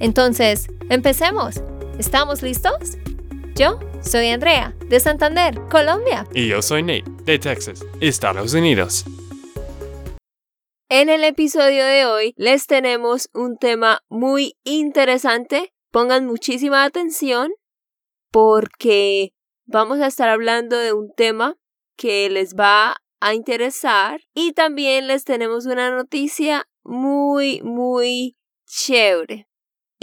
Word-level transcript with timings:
Entonces, 0.00 0.68
empecemos. 0.90 1.62
¿Estamos 1.98 2.42
listos? 2.42 2.98
Yo 3.54 3.78
soy 4.02 4.28
Andrea, 4.28 4.74
de 4.88 4.98
Santander, 4.98 5.60
Colombia. 5.70 6.26
Y 6.34 6.48
yo 6.48 6.60
soy 6.60 6.82
Nate, 6.82 7.04
de 7.24 7.38
Texas, 7.38 7.84
Estados 8.00 8.52
Unidos. 8.54 9.04
En 10.88 11.08
el 11.08 11.24
episodio 11.24 11.84
de 11.84 12.06
hoy 12.06 12.34
les 12.36 12.66
tenemos 12.66 13.28
un 13.32 13.56
tema 13.56 14.00
muy 14.08 14.56
interesante. 14.64 15.72
Pongan 15.90 16.26
muchísima 16.26 16.84
atención 16.84 17.52
porque 18.30 19.32
vamos 19.66 20.00
a 20.00 20.08
estar 20.08 20.28
hablando 20.28 20.76
de 20.76 20.92
un 20.92 21.12
tema 21.16 21.56
que 21.96 22.28
les 22.28 22.54
va 22.54 22.96
a 23.20 23.34
interesar 23.34 24.20
y 24.34 24.52
también 24.52 25.06
les 25.06 25.24
tenemos 25.24 25.66
una 25.66 25.90
noticia 25.90 26.66
muy, 26.82 27.62
muy 27.62 28.36
chévere. 28.66 29.46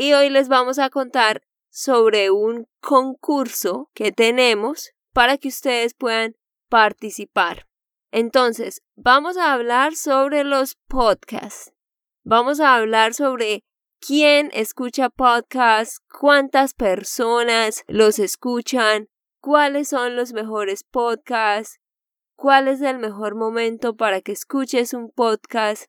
Y 0.02 0.14
hoy 0.14 0.32
les 0.32 0.48
vamos 0.48 0.80
a 0.80 0.90
contar 0.90 1.44
sobre 1.70 2.32
un 2.32 2.68
concurso 2.80 3.92
que 3.94 4.12
tenemos 4.12 4.94
para 5.14 5.38
que 5.38 5.50
ustedes 5.50 5.94
puedan 5.94 6.36
participar. 6.70 7.68
Entonces, 8.10 8.82
vamos 8.96 9.38
a 9.38 9.54
hablar 9.54 9.94
sobre 9.94 10.44
los 10.44 10.76
podcasts. 10.88 11.72
Vamos 12.24 12.60
a 12.60 12.74
hablar 12.74 13.14
sobre 13.14 13.64
quién 14.00 14.50
escucha 14.54 15.12
podcasts, 15.12 16.00
cuántas 16.10 16.74
personas 16.74 17.84
los 17.88 18.18
escuchan, 18.18 19.08
cuáles 19.40 19.90
son 19.90 20.16
los 20.16 20.34
mejores 20.34 20.84
podcasts, 20.84 21.80
cuál 22.36 22.68
es 22.68 22.82
el 22.82 22.98
mejor 22.98 23.36
momento 23.36 23.96
para 23.96 24.22
que 24.22 24.32
escuches 24.32 24.96
un 24.96 25.12
podcast. 25.12 25.86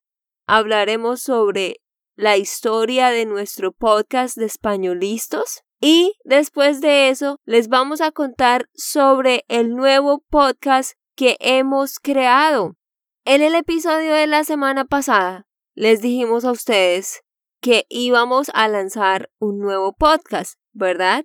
Hablaremos 0.46 1.22
sobre 1.22 1.78
la 2.14 2.36
historia 2.36 3.10
de 3.10 3.26
nuestro 3.26 3.72
podcast 3.72 4.36
de 4.36 4.46
españolistos. 4.46 5.62
Y 5.80 6.14
después 6.24 6.80
de 6.80 7.08
eso, 7.08 7.40
les 7.44 7.68
vamos 7.68 8.00
a 8.00 8.12
contar 8.12 8.68
sobre 8.74 9.44
el 9.48 9.74
nuevo 9.74 10.22
podcast 10.30 10.92
que 11.16 11.36
hemos 11.40 11.98
creado. 11.98 12.76
En 13.24 13.42
el 13.42 13.54
episodio 13.54 14.14
de 14.14 14.26
la 14.26 14.44
semana 14.44 14.84
pasada, 14.84 15.46
les 15.74 16.00
dijimos 16.02 16.44
a 16.44 16.52
ustedes 16.52 17.22
que 17.60 17.86
íbamos 17.88 18.50
a 18.54 18.68
lanzar 18.68 19.30
un 19.38 19.58
nuevo 19.58 19.92
podcast, 19.92 20.58
¿verdad? 20.72 21.24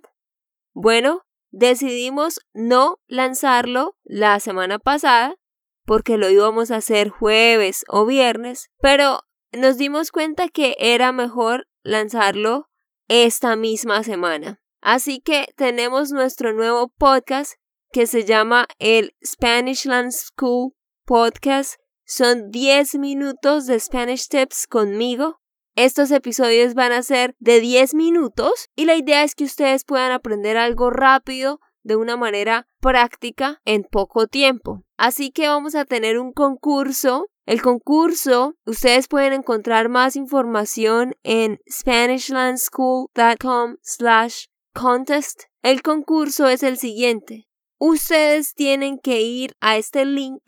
Bueno, 0.72 1.22
decidimos 1.50 2.40
no 2.52 3.00
lanzarlo 3.06 3.96
la 4.04 4.38
semana 4.40 4.78
pasada 4.78 5.36
porque 5.84 6.18
lo 6.18 6.28
íbamos 6.28 6.70
a 6.70 6.76
hacer 6.76 7.08
jueves 7.08 7.84
o 7.88 8.04
viernes, 8.06 8.70
pero 8.78 9.20
nos 9.52 9.76
dimos 9.78 10.10
cuenta 10.10 10.48
que 10.48 10.76
era 10.78 11.12
mejor 11.12 11.66
lanzarlo 11.82 12.68
esta 13.08 13.56
misma 13.56 14.02
semana. 14.02 14.60
Así 14.80 15.20
que 15.20 15.48
tenemos 15.56 16.12
nuestro 16.12 16.52
nuevo 16.52 16.88
podcast 16.98 17.54
que 17.90 18.06
se 18.06 18.24
llama 18.24 18.66
el 18.78 19.14
Spanish 19.24 19.86
Land 19.86 20.12
School 20.12 20.74
Podcast. 21.04 21.80
Son 22.04 22.50
10 22.50 22.96
minutos 22.96 23.66
de 23.66 23.80
Spanish 23.80 24.28
Tips 24.28 24.66
conmigo 24.66 25.40
estos 25.78 26.10
episodios 26.10 26.74
van 26.74 26.90
a 26.90 27.04
ser 27.04 27.36
de 27.38 27.60
10 27.60 27.94
minutos 27.94 28.68
y 28.74 28.84
la 28.84 28.96
idea 28.96 29.22
es 29.22 29.36
que 29.36 29.44
ustedes 29.44 29.84
puedan 29.84 30.10
aprender 30.10 30.56
algo 30.56 30.90
rápido 30.90 31.60
de 31.88 31.96
una 31.96 32.16
manera 32.16 32.68
práctica 32.80 33.60
en 33.64 33.82
poco 33.82 34.28
tiempo. 34.28 34.84
Así 34.96 35.32
que 35.32 35.48
vamos 35.48 35.74
a 35.74 35.84
tener 35.84 36.20
un 36.20 36.32
concurso. 36.32 37.26
El 37.46 37.60
concurso, 37.62 38.54
ustedes 38.66 39.08
pueden 39.08 39.32
encontrar 39.32 39.88
más 39.88 40.14
información 40.14 41.16
en 41.24 41.58
SpanishLandSchool.com 41.68 43.78
slash 43.82 44.44
contest. 44.74 45.44
El 45.62 45.82
concurso 45.82 46.46
es 46.46 46.62
el 46.62 46.76
siguiente. 46.76 47.48
Ustedes 47.78 48.54
tienen 48.54 48.98
que 48.98 49.22
ir 49.22 49.54
a 49.60 49.78
este 49.78 50.04
link 50.04 50.42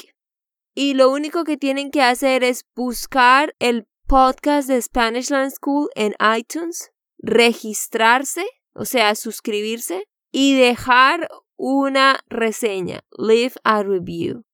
y 0.74 0.92
lo 0.94 1.10
único 1.10 1.42
que 1.44 1.56
tienen 1.56 1.90
que 1.90 2.02
hacer 2.02 2.44
es 2.44 2.66
buscar 2.76 3.54
el 3.58 3.88
podcast 4.06 4.68
de 4.68 4.82
Spanish 4.82 5.30
Land 5.30 5.52
School 5.52 5.88
en 5.94 6.14
iTunes, 6.36 6.90
registrarse, 7.18 8.44
o 8.74 8.84
sea, 8.84 9.14
suscribirse 9.14 10.04
y 10.30 10.56
dejar 10.56 11.28
una 11.56 12.20
reseña, 12.28 13.04
leave 13.16 13.54
a 13.64 13.82
review. 13.82 14.44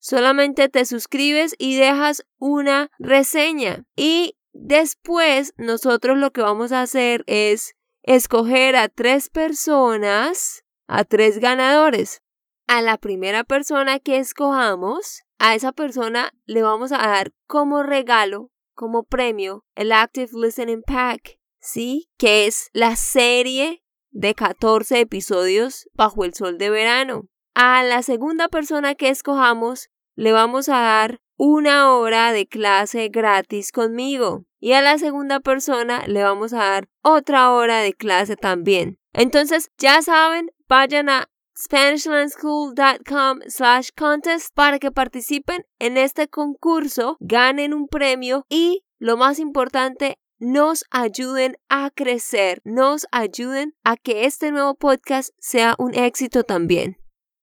Solamente 0.00 0.68
te 0.68 0.84
suscribes 0.84 1.54
y 1.58 1.76
dejas 1.76 2.24
una 2.38 2.90
reseña. 2.98 3.84
Y 3.96 4.36
después 4.52 5.52
nosotros 5.56 6.18
lo 6.18 6.32
que 6.32 6.40
vamos 6.40 6.72
a 6.72 6.82
hacer 6.82 7.24
es 7.26 7.74
escoger 8.02 8.76
a 8.76 8.88
tres 8.88 9.28
personas, 9.28 10.64
a 10.86 11.04
tres 11.04 11.38
ganadores. 11.38 12.22
A 12.66 12.82
la 12.82 12.98
primera 12.98 13.44
persona 13.44 13.98
que 13.98 14.18
escojamos, 14.18 15.22
a 15.38 15.54
esa 15.54 15.72
persona 15.72 16.32
le 16.44 16.62
vamos 16.62 16.92
a 16.92 16.98
dar 16.98 17.32
como 17.46 17.82
regalo 17.82 18.50
como 18.74 19.02
premio 19.02 19.64
el 19.74 19.90
Active 19.90 20.30
Listening 20.34 20.82
Pack, 20.82 21.40
¿sí? 21.60 22.08
Que 22.16 22.46
es 22.46 22.70
la 22.72 22.94
serie 22.94 23.82
de 24.10 24.34
14 24.34 25.00
episodios 25.00 25.88
bajo 25.94 26.24
el 26.24 26.34
sol 26.34 26.58
de 26.58 26.70
verano. 26.70 27.28
A 27.54 27.82
la 27.82 28.02
segunda 28.02 28.48
persona 28.48 28.94
que 28.94 29.08
escojamos 29.08 29.88
le 30.14 30.32
vamos 30.32 30.68
a 30.68 30.80
dar 30.80 31.20
una 31.36 31.94
hora 31.94 32.32
de 32.32 32.46
clase 32.46 33.08
gratis 33.08 33.72
conmigo. 33.72 34.44
Y 34.60 34.72
a 34.72 34.82
la 34.82 34.98
segunda 34.98 35.40
persona 35.40 36.04
le 36.06 36.24
vamos 36.24 36.52
a 36.52 36.58
dar 36.58 36.88
otra 37.02 37.52
hora 37.52 37.78
de 37.78 37.94
clase 37.94 38.36
también. 38.36 38.98
Entonces, 39.12 39.70
ya 39.78 40.02
saben, 40.02 40.50
vayan 40.68 41.08
a 41.08 41.28
SpanishLandSchool.com 41.56 43.40
slash 43.46 43.90
contest 43.96 44.54
para 44.54 44.78
que 44.78 44.90
participen 44.90 45.64
en 45.78 45.96
este 45.96 46.28
concurso, 46.28 47.16
ganen 47.20 47.74
un 47.74 47.88
premio 47.88 48.44
y, 48.48 48.84
lo 48.98 49.16
más 49.16 49.38
importante, 49.38 50.18
nos 50.38 50.84
ayuden 50.90 51.56
a 51.68 51.90
crecer, 51.90 52.60
nos 52.64 53.06
ayuden 53.12 53.74
a 53.84 53.96
que 53.96 54.24
este 54.24 54.52
nuevo 54.52 54.74
podcast 54.74 55.30
sea 55.38 55.74
un 55.78 55.94
éxito 55.94 56.44
también. 56.44 56.96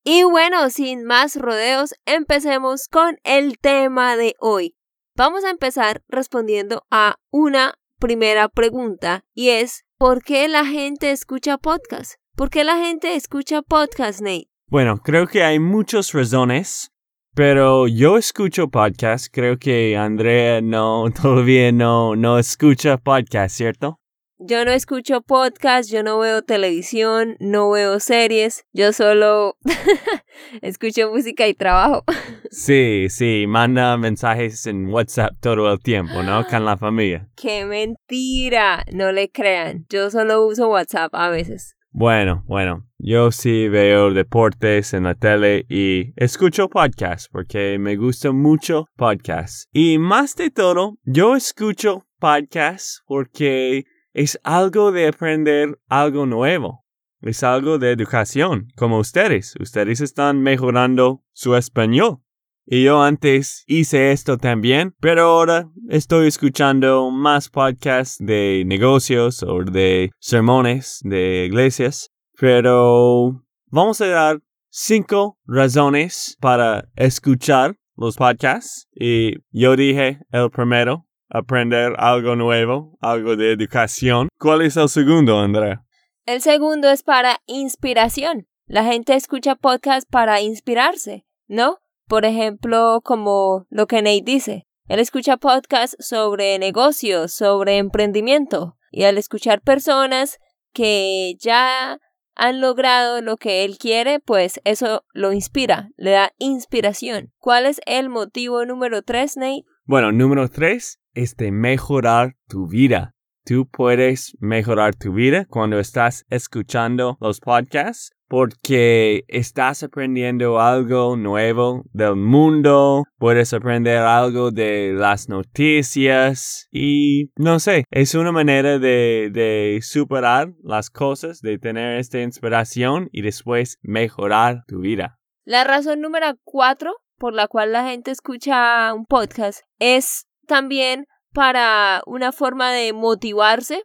Y 0.04 0.24
bueno, 0.24 0.70
sin 0.70 1.04
más 1.04 1.36
rodeos, 1.36 1.96
empecemos 2.06 2.88
con 2.88 3.18
el 3.24 3.58
tema 3.58 4.16
de 4.16 4.36
hoy. 4.40 4.76
Vamos 5.16 5.44
a 5.44 5.50
empezar 5.50 6.04
respondiendo 6.08 6.86
a 6.92 7.16
una 7.32 7.74
primera 8.00 8.50
pregunta 8.50 9.26
y 9.34 9.50
es 9.50 9.86
¿por 9.98 10.24
qué 10.24 10.48
la 10.48 10.66
gente 10.66 11.12
escucha 11.12 11.58
podcast? 11.58 12.16
¿Por 12.36 12.50
qué 12.50 12.64
la 12.64 12.78
gente 12.78 13.16
escucha 13.16 13.62
podcast, 13.62 14.22
Nate? 14.22 14.50
Bueno, 14.68 14.98
creo 14.98 15.26
que 15.28 15.44
hay 15.44 15.60
muchas 15.60 16.12
razones, 16.12 16.92
pero 17.36 17.88
yo 17.88 18.18
escucho 18.18 18.70
podcast. 18.70 19.28
Creo 19.32 19.60
que 19.60 19.98
Andrea 19.98 20.62
no, 20.62 21.06
todavía 21.22 21.72
no, 21.72 22.16
no 22.16 22.40
escucha 22.40 22.98
podcast, 22.98 23.56
¿cierto? 23.56 24.00
Yo 24.38 24.66
no 24.66 24.72
escucho 24.72 25.22
podcast, 25.22 25.90
yo 25.90 26.04
no 26.04 26.20
veo 26.20 26.42
televisión, 26.42 27.38
no 27.40 27.72
veo 27.72 28.02
series, 28.02 28.66
yo 28.74 28.92
solo 28.92 29.58
escucho 30.62 31.10
música 31.10 31.48
y 31.48 31.54
trabajo. 31.54 32.04
Sí, 32.52 33.08
sí, 33.10 33.46
manda 33.48 33.98
mensajes 33.98 34.66
en 34.66 34.88
WhatsApp 34.88 35.34
todo 35.42 35.74
el 35.74 35.80
tiempo, 35.82 36.24
¿no? 36.24 36.46
Con 36.48 36.64
la 36.64 36.78
familia. 36.78 37.28
¡Qué 37.36 37.66
mentira! 37.66 38.86
No 38.94 39.12
le 39.12 39.30
crean, 39.30 39.86
yo 39.90 40.10
solo 40.10 40.46
uso 40.46 40.70
WhatsApp 40.70 41.14
a 41.14 41.30
veces. 41.30 41.76
Bueno, 41.98 42.44
bueno, 42.46 42.86
yo 42.98 43.32
sí 43.32 43.70
veo 43.70 44.14
deportes 44.14 44.94
en 44.94 45.04
la 45.04 45.16
tele 45.16 45.66
y 45.70 46.12
escucho 46.18 46.68
podcasts 46.68 47.30
porque 47.32 47.80
me 47.80 47.96
gusta 47.96 48.34
mucho 48.34 48.90
podcasts. 48.98 49.70
Y 49.72 49.98
más 49.98 50.36
de 50.36 50.52
todo, 50.52 50.98
yo 51.06 51.38
escucho 51.38 52.06
podcasts 52.20 53.02
porque 53.08 53.86
es 54.12 54.38
algo 54.44 54.92
de 54.92 55.08
aprender 55.08 55.80
algo 55.88 56.26
nuevo. 56.26 56.84
Es 57.22 57.44
algo 57.44 57.80
de 57.80 57.94
educación, 57.94 58.68
como 58.76 59.00
ustedes. 59.00 59.56
Ustedes 59.62 60.02
están 60.02 60.42
mejorando 60.42 61.24
su 61.32 61.56
español. 61.56 62.25
Y 62.68 62.84
yo 62.84 63.04
antes 63.04 63.64
hice 63.68 64.12
esto 64.12 64.38
también, 64.38 64.96
pero 65.00 65.24
ahora 65.24 65.70
estoy 65.88 66.28
escuchando 66.28 67.12
más 67.12 67.50
podcasts 67.50 68.18
de 68.20 68.64
negocios 68.66 69.44
o 69.44 69.64
de 69.64 70.10
sermones 70.20 71.00
de 71.04 71.46
iglesias. 71.46 72.10
Pero 72.40 73.44
vamos 73.68 74.02
a 74.02 74.08
dar 74.08 74.40
cinco 74.70 75.38
razones 75.46 76.38
para 76.42 76.90
escuchar 76.96 77.76
los 77.96 78.18
podcasts. 78.18 78.88
Y 78.96 79.36
yo 79.52 79.76
dije 79.76 80.20
el 80.32 80.50
primero, 80.50 81.06
aprender 81.30 81.94
algo 81.98 82.36
nuevo, 82.36 82.98
algo 83.00 83.36
de 83.36 83.52
educación. 83.52 84.30
¿Cuál 84.40 84.64
es 84.64 84.76
el 84.76 84.90
segundo, 84.90 85.40
Andrea? 85.40 85.86
El 86.26 86.42
segundo 86.42 86.90
es 86.90 87.04
para 87.04 87.42
inspiración. 87.46 88.48
La 88.66 88.84
gente 88.84 89.14
escucha 89.14 89.56
podcasts 89.56 90.10
para 90.10 90.42
inspirarse, 90.42 91.28
¿no? 91.48 91.78
Por 92.08 92.26
ejemplo, 92.26 93.02
como 93.04 93.66
lo 93.70 93.88
que 93.88 94.02
Nate 94.02 94.22
dice. 94.24 94.68
Él 94.88 95.00
escucha 95.00 95.38
podcasts 95.38 95.96
sobre 96.00 96.60
negocios, 96.60 97.32
sobre 97.34 97.78
emprendimiento. 97.78 98.78
Y 98.92 99.04
al 99.04 99.18
escuchar 99.18 99.62
personas 99.62 100.38
que 100.74 101.36
ya 101.40 102.00
han 102.36 102.62
logrado 102.62 103.22
lo 103.22 103.38
que 103.38 103.64
él 103.64 103.78
quiere, 103.78 104.20
pues 104.20 104.60
eso 104.64 105.04
lo 105.14 105.34
inspira, 105.34 105.90
le 105.98 106.12
da 106.12 106.32
inspiración. 106.38 107.32
¿Cuál 107.40 107.66
es 107.66 107.82
el 107.86 108.10
motivo 108.10 108.66
número 108.66 109.02
tres, 109.02 109.38
Nate? 109.38 109.64
Bueno, 109.86 110.12
número 110.12 110.50
tres 110.50 111.00
es 111.14 111.36
de 111.36 111.52
mejorar 111.52 112.36
tu 112.48 112.68
vida. 112.68 113.16
Tú 113.46 113.68
puedes 113.68 114.36
mejorar 114.40 114.96
tu 114.96 115.14
vida 115.14 115.46
cuando 115.48 115.80
estás 115.80 116.26
escuchando 116.30 117.18
los 117.22 117.40
podcasts 117.40 118.15
porque 118.28 119.24
estás 119.28 119.84
aprendiendo 119.84 120.60
algo 120.60 121.16
nuevo 121.16 121.84
del 121.94 122.16
mundo, 122.16 123.04
puedes 123.18 123.54
aprender 123.54 124.00
algo 124.00 124.52
de 124.52 124.94
las 124.94 125.30
noticias 125.30 126.68
y 126.72 127.32
no 127.36 127.60
sé, 127.60 127.86
es 127.92 128.16
una 128.16 128.32
manera 128.32 128.80
de, 128.80 129.80
superar 129.82 130.54
las 130.64 130.90
cosas, 130.90 131.42
de 131.42 131.60
tener 131.60 132.00
esta 132.00 132.22
inspiración 132.22 133.10
y 133.12 133.22
después 133.22 133.78
mejorar 133.82 134.64
tu 134.68 134.80
vida. 134.80 135.20
La 135.46 135.64
razón 135.64 136.02
número 136.02 136.28
cuatro 136.44 136.96
por 137.18 137.34
la 137.34 137.48
cual 137.48 137.72
la 137.72 137.88
gente 137.88 138.12
escucha 138.12 138.94
un 138.94 139.06
podcast 139.06 139.62
es 139.80 140.26
también 140.48 141.06
para 141.34 142.02
una 142.06 142.32
forma 142.32 142.72
de 142.72 142.94
motivarse, 142.94 143.84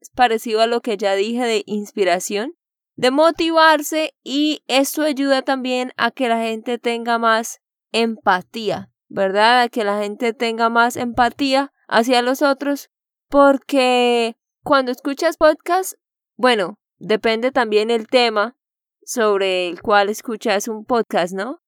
es 0.00 0.10
parecido 0.10 0.60
a 0.60 0.66
lo 0.66 0.80
que 0.80 0.96
ya 0.96 1.14
dije 1.14 1.44
de 1.44 1.62
inspiración, 1.66 2.54
de 2.96 3.10
motivarse 3.10 4.14
y 4.22 4.62
esto 4.66 5.02
ayuda 5.02 5.42
también 5.42 5.92
a 5.96 6.10
que 6.10 6.28
la 6.28 6.40
gente 6.40 6.78
tenga 6.78 7.18
más 7.18 7.60
empatía, 7.92 8.90
¿verdad? 9.08 9.62
A 9.62 9.68
que 9.68 9.84
la 9.84 10.00
gente 10.00 10.32
tenga 10.32 10.68
más 10.68 10.96
empatía 10.96 11.72
hacia 11.88 12.22
los 12.22 12.42
otros 12.42 12.90
porque 13.28 14.36
cuando 14.62 14.92
escuchas 14.92 15.36
podcast, 15.36 15.94
bueno, 16.36 16.78
depende 16.98 17.52
también 17.52 17.90
el 17.90 18.06
tema 18.06 18.56
sobre 19.02 19.68
el 19.68 19.82
cual 19.82 20.08
escuchas 20.08 20.68
un 20.68 20.84
podcast, 20.84 21.34
¿no? 21.34 21.60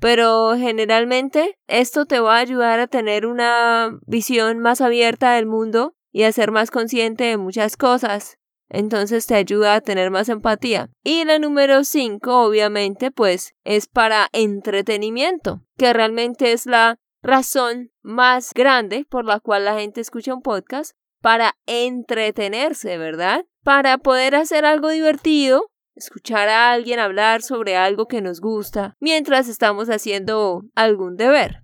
Pero 0.00 0.54
generalmente 0.56 1.58
esto 1.66 2.04
te 2.06 2.20
va 2.20 2.36
a 2.36 2.40
ayudar 2.40 2.78
a 2.80 2.86
tener 2.86 3.26
una 3.26 3.98
visión 4.06 4.58
más 4.58 4.80
abierta 4.80 5.32
del 5.34 5.46
mundo 5.46 5.94
y 6.12 6.24
a 6.24 6.32
ser 6.32 6.50
más 6.50 6.70
consciente 6.70 7.24
de 7.24 7.36
muchas 7.36 7.76
cosas. 7.76 8.38
Entonces 8.74 9.26
te 9.26 9.36
ayuda 9.36 9.76
a 9.76 9.80
tener 9.80 10.10
más 10.10 10.28
empatía. 10.28 10.90
Y 11.02 11.24
la 11.24 11.38
número 11.38 11.84
5, 11.84 12.44
obviamente, 12.44 13.10
pues 13.10 13.54
es 13.64 13.86
para 13.86 14.28
entretenimiento, 14.32 15.62
que 15.78 15.92
realmente 15.92 16.52
es 16.52 16.66
la 16.66 16.96
razón 17.22 17.92
más 18.02 18.52
grande 18.52 19.06
por 19.08 19.24
la 19.24 19.40
cual 19.40 19.64
la 19.64 19.78
gente 19.78 20.00
escucha 20.00 20.34
un 20.34 20.42
podcast, 20.42 20.92
para 21.22 21.54
entretenerse, 21.66 22.98
¿verdad? 22.98 23.46
Para 23.62 23.96
poder 23.96 24.34
hacer 24.34 24.66
algo 24.66 24.90
divertido 24.90 25.70
escuchar 25.96 26.48
a 26.48 26.72
alguien 26.72 26.98
hablar 26.98 27.42
sobre 27.42 27.76
algo 27.76 28.06
que 28.08 28.20
nos 28.20 28.40
gusta 28.40 28.96
mientras 29.00 29.48
estamos 29.48 29.88
haciendo 29.88 30.64
algún 30.74 31.16
deber. 31.16 31.62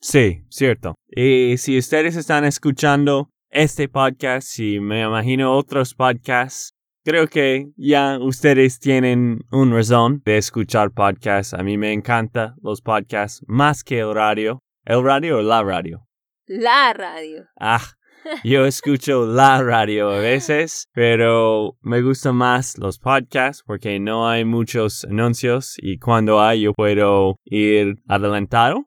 Sí, 0.00 0.44
cierto. 0.48 0.94
Y 1.08 1.56
si 1.58 1.78
ustedes 1.78 2.16
están 2.16 2.44
escuchando 2.44 3.30
este 3.52 3.86
podcast 3.88 4.58
y 4.58 4.80
me 4.80 5.02
imagino 5.02 5.54
otros 5.54 5.94
podcasts, 5.94 6.74
creo 7.04 7.28
que 7.28 7.70
ya 7.76 8.18
ustedes 8.18 8.80
tienen 8.80 9.40
un 9.50 9.72
razón 9.72 10.22
de 10.24 10.38
escuchar 10.38 10.90
podcasts. 10.90 11.52
A 11.52 11.62
mí 11.62 11.76
me 11.76 11.92
encanta 11.92 12.54
los 12.62 12.80
podcasts 12.80 13.44
más 13.46 13.84
que 13.84 14.00
el 14.00 14.14
radio. 14.14 14.58
¿El 14.84 15.04
radio 15.04 15.38
o 15.38 15.42
la 15.42 15.62
radio? 15.62 16.08
La 16.46 16.94
radio. 16.94 17.46
Ah, 17.60 17.84
yo 18.42 18.64
escucho 18.64 19.26
la 19.26 19.62
radio 19.62 20.10
a 20.10 20.18
veces, 20.18 20.88
pero 20.92 21.76
me 21.82 22.00
gustan 22.00 22.36
más 22.36 22.78
los 22.78 22.98
podcasts 22.98 23.62
porque 23.66 24.00
no 24.00 24.28
hay 24.28 24.46
muchos 24.46 25.04
anuncios 25.04 25.76
y 25.76 25.98
cuando 25.98 26.40
hay 26.40 26.62
yo 26.62 26.72
puedo 26.72 27.36
ir 27.44 27.96
adelantado. 28.08 28.86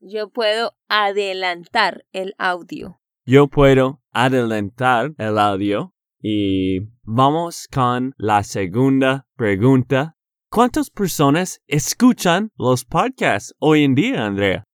Yo 0.00 0.30
puedo 0.30 0.74
adelantar 0.88 2.04
el 2.12 2.34
audio. 2.38 3.00
Yo 3.26 3.48
puedo 3.48 3.99
adelantar 4.12 5.12
el 5.18 5.38
audio 5.38 5.94
y 6.20 6.80
vamos 7.02 7.66
con 7.72 8.14
la 8.16 8.42
segunda 8.42 9.26
pregunta. 9.36 10.16
¿Cuántas 10.50 10.90
personas 10.90 11.60
escuchan 11.66 12.50
los 12.56 12.84
podcasts 12.84 13.54
hoy 13.58 13.84
en 13.84 13.94
día, 13.94 14.26
Andrea? 14.26 14.64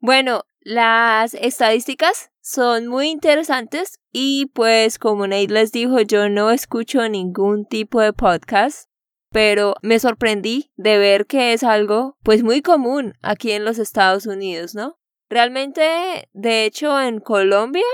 Bueno, 0.00 0.44
las 0.60 1.34
estadísticas 1.34 2.30
son 2.40 2.86
muy 2.86 3.08
interesantes 3.08 4.00
y 4.12 4.46
pues 4.46 4.98
como 4.98 5.26
Nate 5.26 5.48
les 5.48 5.72
dijo, 5.72 6.00
yo 6.00 6.28
no 6.28 6.50
escucho 6.50 7.08
ningún 7.08 7.66
tipo 7.66 8.00
de 8.00 8.12
podcast, 8.12 8.88
pero 9.30 9.74
me 9.82 9.98
sorprendí 9.98 10.72
de 10.76 10.98
ver 10.98 11.26
que 11.26 11.52
es 11.52 11.62
algo 11.62 12.16
pues 12.22 12.42
muy 12.42 12.62
común 12.62 13.14
aquí 13.22 13.52
en 13.52 13.64
los 13.64 13.78
Estados 13.78 14.26
Unidos, 14.26 14.74
¿no? 14.74 14.96
Realmente, 15.28 16.28
de 16.32 16.64
hecho, 16.64 17.00
en 17.00 17.20
Colombia 17.20 17.84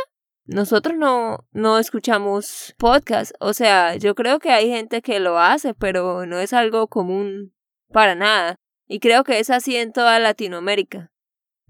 nosotros 0.45 0.97
no, 0.97 1.47
no 1.53 1.79
escuchamos 1.79 2.75
podcast, 2.79 3.33
o 3.41 3.55
sea, 3.55 3.97
yo 3.97 4.15
creo 4.15 4.39
que 4.39 4.51
hay 4.51 4.69
gente 4.69 5.03
que 5.03 5.21
lo 5.21 5.39
hace, 5.39 5.75
pero 5.75 6.27
no 6.27 6.39
es 6.39 6.53
algo 6.53 6.89
común 6.89 7.55
para 7.93 8.15
nada. 8.15 8.57
Y 8.87 9.01
creo 9.01 9.25
que 9.25 9.39
es 9.39 9.51
así 9.51 9.77
en 9.77 9.93
toda 9.93 10.19
Latinoamérica 10.19 11.13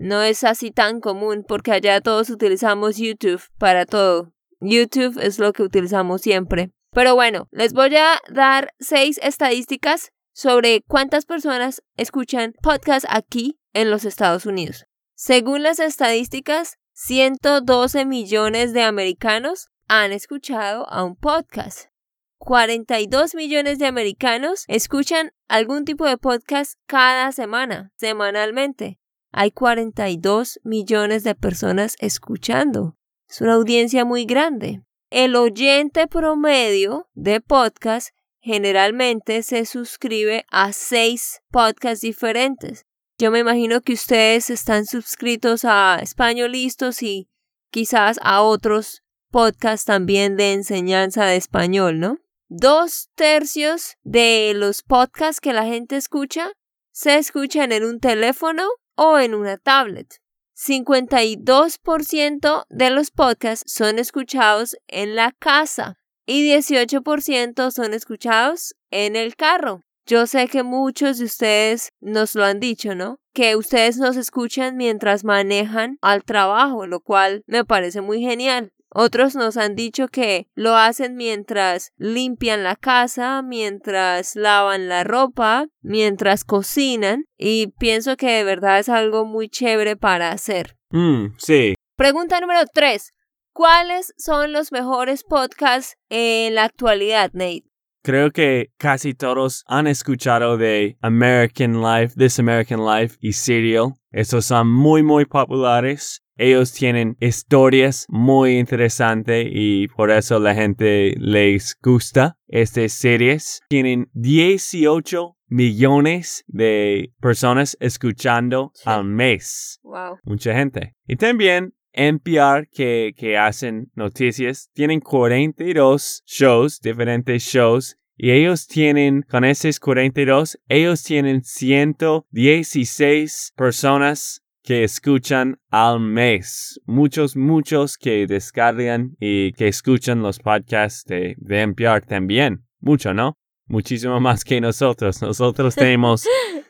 no 0.02 0.22
es 0.22 0.42
así 0.42 0.72
tan 0.72 1.00
común 1.00 1.44
porque 1.46 1.72
allá 1.72 2.00
todos 2.00 2.28
utilizamos 2.28 2.96
YouTube 2.96 3.42
para 3.58 3.86
todo. 3.86 4.32
YouTube 4.60 5.18
es 5.20 5.38
lo 5.38 5.52
que 5.52 5.62
utilizamos 5.62 6.22
siempre. 6.22 6.72
Pero 6.90 7.14
bueno, 7.14 7.48
les 7.52 7.72
voy 7.72 7.94
a 7.96 8.20
dar 8.28 8.74
seis 8.80 9.18
estadísticas 9.22 10.10
sobre 10.34 10.82
cuántas 10.82 11.24
personas 11.24 11.82
escuchan 11.96 12.54
podcast 12.62 13.06
aquí 13.08 13.58
en 13.72 13.90
los 13.90 14.04
Estados 14.04 14.44
Unidos. 14.44 14.86
Según 15.14 15.62
las 15.62 15.78
estadísticas, 15.78 16.78
112 16.94 18.04
millones 18.04 18.72
de 18.72 18.82
americanos 18.82 19.68
han 19.88 20.12
escuchado 20.12 20.88
a 20.88 21.04
un 21.04 21.16
podcast. 21.16 21.90
42 22.38 23.34
millones 23.34 23.78
de 23.78 23.86
americanos 23.86 24.64
escuchan 24.68 25.32
algún 25.48 25.84
tipo 25.84 26.06
de 26.06 26.18
podcast 26.18 26.78
cada 26.86 27.32
semana, 27.32 27.92
semanalmente 27.96 28.98
hay 29.32 29.50
42 29.50 30.60
millones 30.62 31.24
de 31.24 31.34
personas 31.34 31.96
escuchando. 31.98 32.96
Es 33.28 33.40
una 33.40 33.54
audiencia 33.54 34.04
muy 34.04 34.26
grande. 34.26 34.82
El 35.10 35.36
oyente 35.36 36.06
promedio 36.06 37.08
de 37.14 37.40
podcast 37.40 38.10
generalmente 38.40 39.42
se 39.42 39.64
suscribe 39.64 40.44
a 40.50 40.72
seis 40.72 41.40
podcasts 41.50 42.02
diferentes. 42.02 42.84
Yo 43.18 43.30
me 43.30 43.40
imagino 43.40 43.82
que 43.82 43.92
ustedes 43.92 44.50
están 44.50 44.86
suscritos 44.86 45.64
a 45.64 45.98
Españolistos 46.02 47.02
y 47.02 47.28
quizás 47.70 48.18
a 48.22 48.42
otros 48.42 49.02
podcasts 49.30 49.86
también 49.86 50.36
de 50.36 50.52
enseñanza 50.52 51.24
de 51.24 51.36
español, 51.36 52.00
¿no? 52.00 52.18
Dos 52.48 53.08
tercios 53.14 53.96
de 54.02 54.52
los 54.54 54.82
podcasts 54.82 55.40
que 55.40 55.52
la 55.52 55.64
gente 55.64 55.96
escucha 55.96 56.52
se 56.92 57.16
escuchan 57.16 57.72
en 57.72 57.84
un 57.84 57.98
teléfono 57.98 58.68
o 58.94 59.18
en 59.18 59.34
una 59.34 59.56
tablet. 59.56 60.20
52% 60.54 62.66
de 62.68 62.90
los 62.90 63.10
podcasts 63.10 63.72
son 63.72 63.98
escuchados 63.98 64.76
en 64.86 65.16
la 65.16 65.32
casa 65.32 65.98
y 66.26 66.54
18% 66.54 67.70
son 67.70 67.94
escuchados 67.94 68.74
en 68.90 69.16
el 69.16 69.34
carro. 69.34 69.82
Yo 70.06 70.26
sé 70.26 70.48
que 70.48 70.62
muchos 70.62 71.18
de 71.18 71.24
ustedes 71.26 71.92
nos 72.00 72.34
lo 72.34 72.44
han 72.44 72.60
dicho, 72.60 72.94
¿no? 72.94 73.18
Que 73.32 73.56
ustedes 73.56 73.98
nos 73.98 74.16
escuchan 74.16 74.76
mientras 74.76 75.24
manejan 75.24 75.98
al 76.02 76.24
trabajo, 76.24 76.86
lo 76.86 77.00
cual 77.00 77.42
me 77.46 77.64
parece 77.64 78.00
muy 78.00 78.20
genial. 78.20 78.72
Otros 78.94 79.34
nos 79.34 79.56
han 79.56 79.74
dicho 79.74 80.08
que 80.08 80.48
lo 80.54 80.76
hacen 80.76 81.16
mientras 81.16 81.92
limpian 81.96 82.62
la 82.62 82.76
casa, 82.76 83.40
mientras 83.40 84.36
lavan 84.36 84.88
la 84.88 85.02
ropa, 85.02 85.66
mientras 85.80 86.44
cocinan 86.44 87.24
y 87.38 87.68
pienso 87.78 88.16
que 88.16 88.30
de 88.30 88.44
verdad 88.44 88.80
es 88.80 88.90
algo 88.90 89.24
muy 89.24 89.48
chévere 89.48 89.96
para 89.96 90.30
hacer. 90.30 90.76
Mm, 90.90 91.28
sí. 91.38 91.74
Pregunta 91.96 92.38
número 92.40 92.60
3. 92.70 93.14
¿Cuáles 93.54 94.12
son 94.18 94.52
los 94.52 94.72
mejores 94.72 95.24
podcasts 95.24 95.96
en 96.10 96.54
la 96.54 96.64
actualidad, 96.64 97.30
Nate? 97.32 97.71
Creo 98.04 98.32
que 98.32 98.72
casi 98.78 99.14
todos 99.14 99.62
han 99.68 99.86
escuchado 99.86 100.56
de 100.56 100.96
American 101.02 101.80
Life, 101.80 102.16
This 102.16 102.40
American 102.40 102.84
Life 102.84 103.16
y 103.20 103.32
Serial. 103.32 103.94
Esos 104.10 104.46
son 104.46 104.68
muy, 104.68 105.04
muy 105.04 105.24
populares. 105.24 106.20
Ellos 106.36 106.72
tienen 106.72 107.16
historias 107.20 108.06
muy 108.08 108.58
interesantes 108.58 109.46
y 109.48 109.86
por 109.86 110.10
eso 110.10 110.40
la 110.40 110.52
gente 110.52 111.14
les 111.16 111.76
gusta 111.80 112.36
estas 112.48 112.92
series. 112.92 113.60
Tienen 113.68 114.08
18 114.14 115.36
millones 115.46 116.42
de 116.48 117.12
personas 117.20 117.76
escuchando 117.78 118.72
al 118.84 119.04
mes. 119.04 119.78
Wow. 119.84 120.18
Mucha 120.24 120.54
gente. 120.54 120.96
Y 121.06 121.14
también 121.14 121.74
NPR 121.92 122.68
que, 122.70 123.12
que 123.16 123.38
hacen 123.38 123.90
noticias. 123.94 124.70
Tienen 124.72 125.00
42 125.00 126.22
shows, 126.26 126.80
diferentes 126.80 127.42
shows. 127.42 127.96
Y 128.16 128.30
ellos 128.30 128.66
tienen, 128.66 129.22
con 129.22 129.44
esos 129.44 129.80
42, 129.80 130.58
ellos 130.68 131.02
tienen 131.02 131.42
116 131.42 133.52
personas 133.56 134.42
que 134.62 134.84
escuchan 134.84 135.58
al 135.70 136.00
mes. 136.00 136.80
Muchos, 136.84 137.36
muchos 137.36 137.98
que 137.98 138.26
descargan 138.26 139.16
y 139.18 139.52
que 139.54 139.68
escuchan 139.68 140.22
los 140.22 140.38
podcasts 140.38 141.04
de, 141.04 141.34
de 141.38 141.62
NPR 141.62 142.06
también. 142.06 142.64
Mucho, 142.80 143.12
¿no? 143.12 143.36
Muchísimo 143.66 144.20
más 144.20 144.44
que 144.44 144.60
nosotros. 144.60 145.20
Nosotros 145.22 145.74
tenemos 145.74 146.26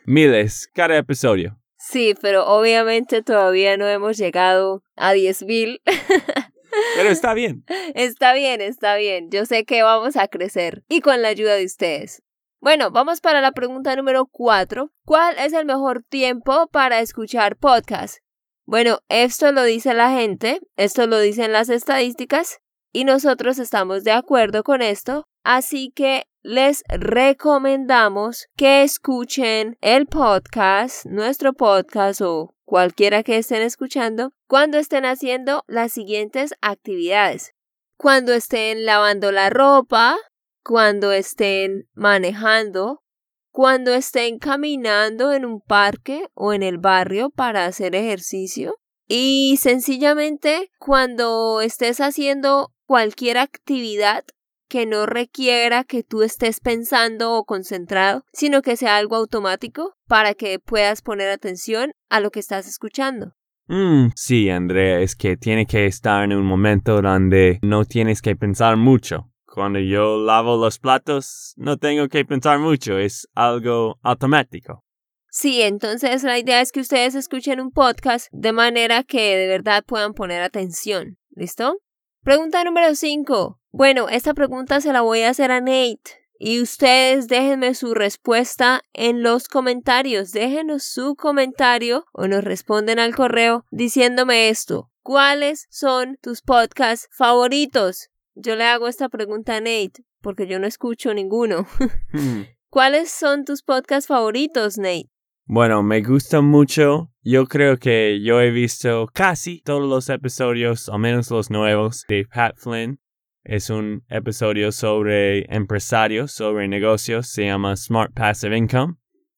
miles 0.07 0.69
cada 0.73 0.97
episodio. 0.97 1.62
Sí, 1.92 2.14
pero 2.18 2.46
obviamente 2.46 3.22
todavía 3.22 3.76
no 3.76 3.87
hemos 3.87 4.16
llegado 4.16 4.82
a 4.96 5.12
10.000. 5.12 5.82
Pero 6.96 7.11
está 7.11 7.34
bien. 7.34 7.66
Está 7.94 8.32
bien, 8.32 8.62
está 8.62 8.96
bien. 8.96 9.30
Yo 9.30 9.44
sé 9.44 9.66
que 9.66 9.82
vamos 9.82 10.16
a 10.16 10.26
crecer 10.28 10.84
y 10.88 11.02
con 11.02 11.20
la 11.20 11.28
ayuda 11.28 11.54
de 11.54 11.66
ustedes. 11.66 12.22
Bueno, 12.62 12.90
vamos 12.90 13.20
para 13.20 13.42
la 13.42 13.52
pregunta 13.52 13.94
número 13.94 14.25
4. 14.25 14.90
¿Cuál 15.04 15.38
es 15.38 15.52
el 15.52 15.66
mejor 15.66 16.02
tiempo 16.02 16.66
para 16.68 17.00
escuchar 17.00 17.58
podcast? 17.58 18.20
Bueno, 18.64 19.00
esto 19.11 19.52
lo 19.52 19.62
dice 19.62 19.92
la 19.92 20.12
gente, 20.12 20.61
esto 20.76 21.06
lo 21.06 21.18
dicen 21.18 21.52
las 21.52 21.68
estadísticas 21.68 22.61
y 22.90 23.04
nosotros 23.04 23.58
estamos 23.58 24.02
de 24.02 24.12
acuerdo 24.12 24.62
con 24.62 24.80
esto, 24.80 25.28
así 25.44 25.92
que 25.94 26.25
les 26.42 26.82
recomendamos 26.88 28.49
que 28.56 28.82
escuchen 28.82 29.76
el 29.80 30.06
podcast, 30.06 31.06
nuestro 31.06 31.52
podcast 31.52 32.20
o 32.20 32.54
cualquiera 32.64 33.22
que 33.22 33.38
estén 33.38 33.62
escuchando, 33.62 34.32
cuando 34.46 34.78
estén 34.78 35.04
haciendo 35.04 35.62
las 35.66 35.92
siguientes 35.92 36.54
actividades. 36.61 37.52
Cuando 37.96 38.32
estén 38.32 38.84
lavando 38.84 39.30
la 39.30 39.50
ropa, 39.50 40.16
cuando 40.64 41.12
estén 41.12 41.88
manejando, 41.94 43.02
cuando 43.50 43.92
estén 43.94 44.38
caminando 44.38 45.32
en 45.32 45.44
un 45.44 45.61
parque 45.61 46.26
o 46.34 46.52
en 46.52 46.62
el 46.62 46.78
barrio 46.78 47.30
para 47.30 47.66
hacer 47.66 47.94
ejercicio 47.94 48.76
y 49.06 49.58
sencillamente 49.61 50.70
cuando 50.78 51.61
estés 51.61 52.00
haciendo 52.00 52.72
cualquier 52.87 53.38
actividad 53.38 54.25
que 54.73 54.87
no 54.87 55.05
requiera 55.05 55.85
que 55.85 56.02
tú 56.02 56.23
estés 56.23 56.59
pensando 56.61 57.35
o 57.35 57.45
concentrado, 57.45 58.25
sino 58.33 58.62
que 58.62 58.79
sea 58.79 58.97
algo 58.97 59.17
automático 59.17 59.99
para 60.09 60.33
que 60.33 60.59
puedas 60.59 61.02
poner 61.02 61.29
atención 61.29 61.93
a 62.09 62.21
lo 62.21 62.31
que 62.31 62.41
estás 62.41 62.67
escuchando. 62.67 63.35
Mm, 63.67 64.12
sí, 64.17 64.49
Andrea, 64.49 65.00
es 65.00 65.14
que 65.14 65.37
tiene 65.37 65.67
que 65.67 65.85
estar 65.85 66.25
en 66.25 66.33
un 66.33 66.47
momento 66.47 67.02
donde 67.02 67.59
no 67.61 67.85
tienes 67.85 68.23
que 68.23 68.35
pensar 68.35 68.79
mucho. 68.79 69.31
Cuando 69.45 69.79
yo 69.79 70.17
lavo 70.17 70.57
los 70.57 70.79
platos, 70.79 71.52
no 71.59 71.76
tengo 71.76 72.09
que 72.09 72.25
pensar 72.25 72.59
mucho, 72.59 72.97
es 72.97 73.29
algo 73.35 73.99
automático. 74.02 74.83
Sí, 75.29 75.61
entonces 75.61 76.23
la 76.23 76.38
idea 76.38 76.62
es 76.62 76.73
que 76.73 76.81
ustedes 76.81 77.14
escuchen 77.14 77.61
un 77.61 77.73
podcast 77.73 78.29
de 78.33 78.52
manera 78.52 79.02
que 79.02 79.37
de 79.37 79.49
verdad 79.49 79.85
puedan 79.87 80.14
poner 80.14 80.41
atención. 80.41 81.19
¿Listo? 81.29 81.76
Pregunta 82.23 82.64
número 82.64 82.95
5. 82.95 83.59
Bueno, 83.73 84.11
esta 84.11 84.35
pregunta 84.35 84.83
se 84.83 84.93
la 84.93 85.00
voy 85.00 85.23
a 85.23 85.31
hacer 85.31 85.50
a 85.50 85.61
Nate. 85.61 86.23
Y 86.38 86.61
ustedes 86.61 87.29
déjenme 87.29 87.75
su 87.75 87.95
respuesta 87.95 88.83
en 88.93 89.23
los 89.23 89.49
comentarios. 89.49 90.33
Déjenos 90.33 90.83
su 90.83 91.14
comentario 91.14 92.05
o 92.12 92.26
nos 92.26 92.45
responden 92.45 92.99
al 92.99 93.14
correo 93.14 93.64
diciéndome 93.71 94.49
esto. 94.49 94.91
¿Cuáles 95.02 95.67
son 95.71 96.19
tus 96.21 96.43
podcasts 96.43 97.09
favoritos? 97.12 98.11
Yo 98.35 98.57
le 98.57 98.64
hago 98.64 98.88
esta 98.88 99.09
pregunta 99.09 99.57
a 99.57 99.61
Nate 99.61 100.05
porque 100.21 100.47
yo 100.47 100.59
no 100.59 100.67
escucho 100.67 101.14
ninguno. 101.14 101.67
Hmm. 102.12 102.43
¿Cuáles 102.69 103.11
son 103.11 103.47
tus 103.47 103.62
podcasts 103.62 104.07
favoritos, 104.07 104.76
Nate? 104.76 105.11
Bueno, 105.45 105.83
me 105.83 106.02
gusta 106.02 106.41
mucho. 106.43 107.11
Yo 107.23 107.47
creo 107.47 107.79
que 107.79 108.21
yo 108.23 108.41
he 108.41 108.50
visto 108.50 109.09
casi 109.12 109.62
todos 109.62 109.88
los 109.88 110.09
episodios, 110.11 110.88
al 110.88 110.99
menos 110.99 111.31
los 111.31 111.50
nuevos, 111.50 112.05
de 112.09 112.26
Pat 112.26 112.57
Flynn. 112.57 112.99
Es 113.44 113.70
un 113.70 114.04
episodio 114.08 114.70
sobre 114.70 115.52
empresarios, 115.52 116.30
sobre 116.30 116.68
negocios. 116.68 117.28
Se 117.28 117.46
llama 117.46 117.76
Smart 117.76 118.14
Passive 118.14 118.56
Income. 118.56 118.94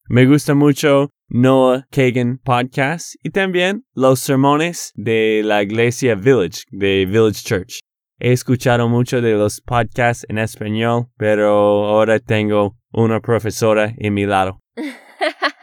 Me 0.09 0.27
gusta 0.27 0.53
mucho 0.53 1.09
Noah 1.27 1.87
Kagan 1.89 2.37
Podcast 2.37 3.15
y 3.23 3.31
también 3.31 3.83
los 3.95 4.19
sermones 4.19 4.91
de 4.93 5.41
la 5.43 5.63
iglesia 5.63 6.13
Village, 6.13 6.65
de 6.69 7.07
Village 7.07 7.41
Church. 7.43 7.79
He 8.19 8.31
escuchado 8.31 8.87
mucho 8.87 9.21
de 9.21 9.33
los 9.33 9.59
podcasts 9.59 10.23
en 10.29 10.37
español, 10.37 11.07
pero 11.17 11.49
ahora 11.85 12.19
tengo 12.19 12.77
una 12.91 13.19
profesora 13.21 13.91
en 13.97 14.13
mi 14.13 14.27
lado. 14.27 14.59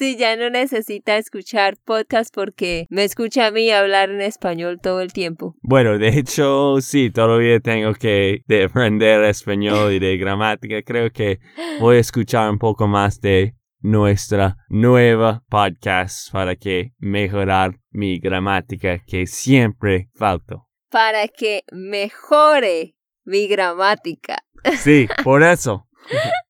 sí, 0.00 0.16
ya 0.16 0.34
no 0.34 0.48
necesita 0.48 1.18
escuchar 1.18 1.76
podcast 1.84 2.34
porque 2.34 2.86
me 2.88 3.04
escucha 3.04 3.48
a 3.48 3.50
mí 3.50 3.70
hablar 3.70 4.08
en 4.08 4.22
español 4.22 4.80
todo 4.82 5.02
el 5.02 5.12
tiempo. 5.12 5.56
Bueno, 5.60 5.98
de 5.98 6.08
hecho, 6.08 6.80
sí, 6.80 7.10
todavía 7.10 7.60
tengo 7.60 7.92
que 7.92 8.42
de 8.46 8.64
aprender 8.64 9.22
español 9.24 9.92
y 9.92 9.98
de 9.98 10.16
gramática. 10.16 10.80
Creo 10.82 11.10
que 11.12 11.40
voy 11.80 11.98
a 11.98 12.00
escuchar 12.00 12.48
un 12.48 12.58
poco 12.58 12.88
más 12.88 13.20
de 13.20 13.56
nuestra 13.80 14.56
nueva 14.70 15.44
podcast 15.50 16.32
para 16.32 16.56
que 16.56 16.94
mejorar 16.98 17.78
mi 17.90 18.18
gramática 18.20 19.04
que 19.06 19.26
siempre 19.26 20.08
falto. 20.14 20.66
Para 20.88 21.28
que 21.28 21.64
mejore 21.72 22.96
mi 23.24 23.48
gramática. 23.48 24.38
Sí, 24.78 25.08
por 25.22 25.42
eso. 25.42 25.86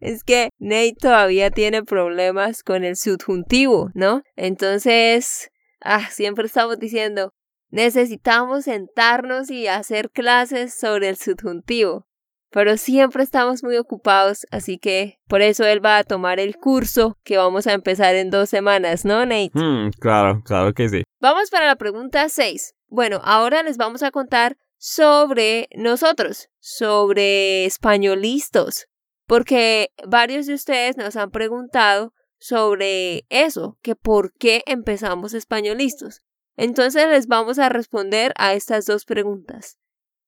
es 0.00 0.24
que 0.24 0.50
Nate 0.58 0.94
todavía 1.00 1.50
tiene 1.50 1.82
problemas 1.82 2.62
con 2.62 2.84
el 2.84 2.96
subjuntivo, 2.96 3.90
¿no? 3.94 4.22
Entonces, 4.36 5.50
ah, 5.80 6.08
siempre 6.10 6.46
estamos 6.46 6.78
diciendo, 6.78 7.32
necesitamos 7.70 8.64
sentarnos 8.64 9.50
y 9.50 9.66
hacer 9.66 10.10
clases 10.10 10.74
sobre 10.74 11.08
el 11.08 11.16
subjuntivo. 11.16 12.06
Pero 12.50 12.78
siempre 12.78 13.22
estamos 13.22 13.62
muy 13.62 13.76
ocupados, 13.76 14.46
así 14.50 14.78
que 14.78 15.18
por 15.28 15.42
eso 15.42 15.66
él 15.66 15.84
va 15.84 15.98
a 15.98 16.04
tomar 16.04 16.40
el 16.40 16.56
curso 16.56 17.18
que 17.22 17.36
vamos 17.36 17.66
a 17.66 17.74
empezar 17.74 18.14
en 18.14 18.30
dos 18.30 18.48
semanas, 18.48 19.04
¿no, 19.04 19.26
Nate? 19.26 19.50
Mm, 19.52 19.90
claro, 20.00 20.40
claro 20.44 20.72
que 20.72 20.88
sí. 20.88 21.02
Vamos 21.20 21.50
para 21.50 21.66
la 21.66 21.76
pregunta 21.76 22.26
6. 22.30 22.74
Bueno, 22.86 23.20
ahora 23.22 23.62
les 23.62 23.76
vamos 23.76 24.02
a 24.02 24.10
contar 24.10 24.56
sobre 24.78 25.68
nosotros, 25.76 26.48
sobre 26.58 27.66
españolistas, 27.66 28.86
porque 29.28 29.92
varios 30.06 30.46
de 30.46 30.54
ustedes 30.54 30.96
nos 30.96 31.14
han 31.16 31.30
preguntado 31.30 32.14
sobre 32.38 33.26
eso, 33.28 33.78
que 33.82 33.94
por 33.94 34.32
qué 34.32 34.62
empezamos 34.64 35.34
españolistas. 35.34 36.22
Entonces 36.56 37.06
les 37.08 37.26
vamos 37.26 37.58
a 37.58 37.68
responder 37.68 38.32
a 38.36 38.54
estas 38.54 38.86
dos 38.86 39.04
preguntas. 39.04 39.76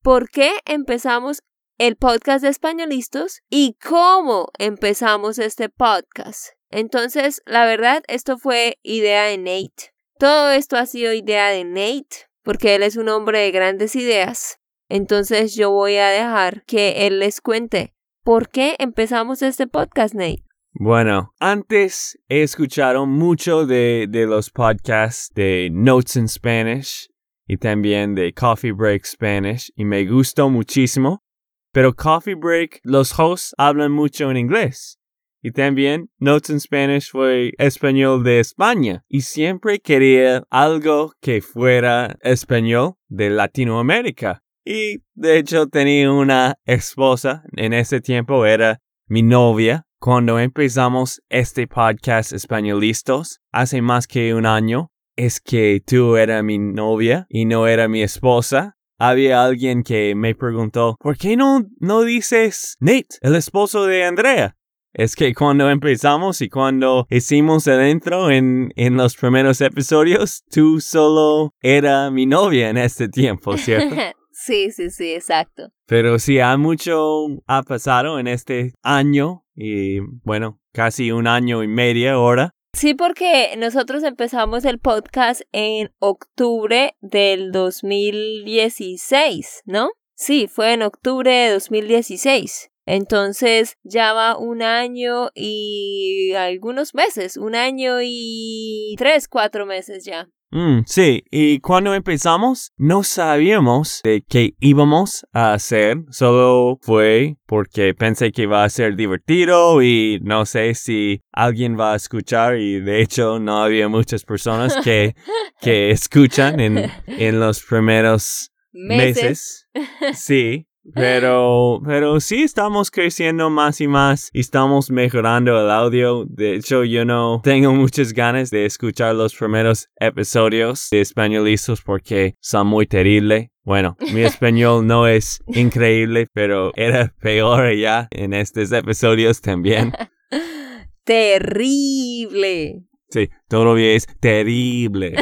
¿Por 0.02 0.28
qué 0.28 0.52
empezamos 0.66 1.42
el 1.78 1.96
podcast 1.96 2.42
de 2.42 2.50
españolistas 2.50 3.40
y 3.48 3.78
cómo 3.82 4.50
empezamos 4.58 5.38
este 5.38 5.70
podcast? 5.70 6.50
Entonces, 6.68 7.40
la 7.46 7.64
verdad, 7.64 8.02
esto 8.06 8.36
fue 8.36 8.78
idea 8.82 9.24
de 9.24 9.38
Nate. 9.38 9.94
Todo 10.18 10.50
esto 10.50 10.76
ha 10.76 10.84
sido 10.84 11.14
idea 11.14 11.48
de 11.48 11.64
Nate 11.64 12.28
porque 12.42 12.74
él 12.74 12.82
es 12.82 12.96
un 12.96 13.08
hombre 13.08 13.38
de 13.40 13.50
grandes 13.50 13.96
ideas. 13.96 14.58
Entonces 14.90 15.54
yo 15.54 15.70
voy 15.70 15.96
a 15.96 16.08
dejar 16.08 16.64
que 16.66 17.06
él 17.06 17.18
les 17.18 17.40
cuente 17.40 17.94
por 18.22 18.48
qué 18.48 18.76
empezamos 18.78 19.42
este 19.42 19.66
podcast, 19.66 20.14
Nate. 20.14 20.44
Bueno, 20.72 21.34
antes 21.40 22.18
he 22.28 22.42
escuchado 22.42 23.06
mucho 23.06 23.66
de, 23.66 24.06
de 24.08 24.26
los 24.26 24.50
podcasts 24.50 25.32
de 25.34 25.68
Notes 25.72 26.16
in 26.16 26.28
Spanish 26.28 27.08
y 27.46 27.56
también 27.56 28.14
de 28.14 28.32
Coffee 28.32 28.72
Break 28.72 29.04
Spanish 29.04 29.72
y 29.74 29.84
me 29.84 30.04
gustó 30.06 30.48
muchísimo. 30.48 31.24
Pero 31.72 31.94
Coffee 31.94 32.34
Break, 32.34 32.80
los 32.84 33.16
hosts 33.18 33.54
hablan 33.58 33.92
mucho 33.92 34.30
en 34.30 34.36
inglés. 34.36 34.98
Y 35.42 35.52
también 35.52 36.10
Notes 36.18 36.50
in 36.50 36.60
Spanish 36.60 37.10
fue 37.10 37.52
español 37.58 38.22
de 38.22 38.40
España. 38.40 39.04
Y 39.08 39.22
siempre 39.22 39.80
quería 39.80 40.44
algo 40.50 41.12
que 41.20 41.40
fuera 41.40 42.16
español 42.22 42.94
de 43.08 43.30
Latinoamérica. 43.30 44.42
Y 44.64 44.98
de 45.14 45.38
hecho 45.38 45.66
tenía 45.66 46.10
una 46.12 46.56
esposa. 46.64 47.42
En 47.56 47.72
ese 47.72 48.00
tiempo 48.00 48.46
era 48.46 48.80
mi 49.06 49.22
novia. 49.22 49.86
Cuando 49.98 50.38
empezamos 50.38 51.20
este 51.28 51.66
podcast 51.66 52.32
Españolistos 52.32 53.40
hace 53.52 53.82
más 53.82 54.06
que 54.06 54.34
un 54.34 54.46
año, 54.46 54.90
es 55.16 55.40
que 55.40 55.82
tú 55.84 56.16
eras 56.16 56.42
mi 56.42 56.58
novia 56.58 57.26
y 57.28 57.44
no 57.44 57.66
era 57.66 57.88
mi 57.88 58.02
esposa. 58.02 58.76
Había 58.98 59.44
alguien 59.44 59.82
que 59.82 60.14
me 60.14 60.34
preguntó, 60.34 60.96
¿por 61.00 61.16
qué 61.16 61.36
no, 61.36 61.66
no 61.78 62.02
dices 62.02 62.76
Nate, 62.80 63.18
el 63.20 63.34
esposo 63.34 63.86
de 63.86 64.04
Andrea? 64.04 64.56
Es 64.92 65.14
que 65.14 65.34
cuando 65.34 65.70
empezamos 65.70 66.40
y 66.40 66.48
cuando 66.48 67.06
hicimos 67.10 67.66
el 67.66 67.88
intro 67.88 68.30
en, 68.30 68.72
en 68.76 68.96
los 68.96 69.16
primeros 69.16 69.60
episodios, 69.60 70.42
tú 70.50 70.80
solo 70.80 71.54
era 71.60 72.10
mi 72.10 72.26
novia 72.26 72.70
en 72.70 72.76
este 72.76 73.08
tiempo, 73.08 73.56
¿cierto? 73.56 73.94
sí, 74.40 74.70
sí, 74.70 74.90
sí, 74.90 75.12
exacto. 75.12 75.70
Pero 75.86 76.18
sí, 76.18 76.40
ha 76.40 76.56
mucho 76.56 77.26
ha 77.46 77.62
pasado 77.62 78.18
en 78.18 78.26
este 78.26 78.72
año 78.82 79.44
y 79.54 80.00
bueno, 80.24 80.58
casi 80.72 81.12
un 81.12 81.26
año 81.26 81.62
y 81.62 81.68
media 81.68 82.14
ahora. 82.14 82.54
Sí, 82.72 82.94
porque 82.94 83.54
nosotros 83.58 84.02
empezamos 84.04 84.64
el 84.64 84.78
podcast 84.78 85.42
en 85.52 85.92
octubre 85.98 86.96
del 87.00 87.52
2016, 87.52 89.62
¿no? 89.66 89.90
Sí, 90.14 90.48
fue 90.48 90.72
en 90.74 90.82
octubre 90.82 91.30
de 91.30 91.52
2016. 91.52 92.70
Entonces 92.86 93.76
ya 93.82 94.12
va 94.12 94.38
un 94.38 94.62
año 94.62 95.30
y 95.34 96.32
algunos 96.34 96.94
meses, 96.94 97.36
un 97.36 97.54
año 97.54 97.98
y 98.02 98.94
tres, 98.98 99.28
cuatro 99.28 99.66
meses 99.66 100.04
ya. 100.04 100.28
Mm, 100.52 100.80
sí, 100.84 101.22
y 101.30 101.60
cuando 101.60 101.94
empezamos 101.94 102.72
no 102.76 103.04
sabíamos 103.04 104.00
de 104.02 104.24
qué 104.28 104.54
íbamos 104.58 105.24
a 105.32 105.52
hacer, 105.52 105.98
solo 106.10 106.78
fue 106.82 107.36
porque 107.46 107.94
pensé 107.94 108.32
que 108.32 108.42
iba 108.42 108.64
a 108.64 108.68
ser 108.68 108.96
divertido 108.96 109.80
y 109.80 110.18
no 110.22 110.44
sé 110.46 110.74
si 110.74 111.22
alguien 111.30 111.78
va 111.78 111.92
a 111.92 111.96
escuchar 111.96 112.58
y 112.58 112.80
de 112.80 113.00
hecho 113.00 113.38
no 113.38 113.62
había 113.62 113.88
muchas 113.88 114.24
personas 114.24 114.76
que, 114.82 115.14
que 115.60 115.90
escuchan 115.92 116.58
en, 116.58 116.90
en 117.06 117.38
los 117.38 117.62
primeros 117.62 118.50
meses. 118.72 119.68
Sí, 120.14 120.66
pero, 120.94 121.80
pero 121.86 122.20
sí 122.20 122.42
estamos 122.42 122.90
creciendo 122.90 123.50
más 123.50 123.80
y 123.80 123.88
más 123.88 124.30
y 124.32 124.40
estamos 124.40 124.90
mejorando 124.90 125.60
el 125.60 125.70
audio. 125.70 126.24
De 126.26 126.54
hecho, 126.54 126.84
yo 126.84 127.04
no 127.04 127.40
tengo 127.42 127.72
muchas 127.72 128.12
ganas 128.12 128.50
de 128.50 128.66
escuchar 128.66 129.14
los 129.14 129.34
primeros 129.34 129.88
episodios 129.96 130.88
de 130.90 131.00
Españolistas 131.00 131.80
porque 131.82 132.36
son 132.40 132.66
muy 132.66 132.86
terribles. 132.86 133.48
Bueno, 133.62 133.96
mi 134.12 134.22
español 134.24 134.86
no 134.86 135.06
es 135.06 135.42
increíble, 135.46 136.28
pero 136.32 136.72
era 136.74 137.14
peor 137.20 137.74
ya 137.74 138.08
en 138.10 138.32
estos 138.32 138.72
episodios 138.72 139.40
también. 139.40 139.92
Terrible. 141.04 142.82
Sí, 143.10 143.28
todavía 143.48 143.94
es 143.94 144.06
terrible. 144.20 145.16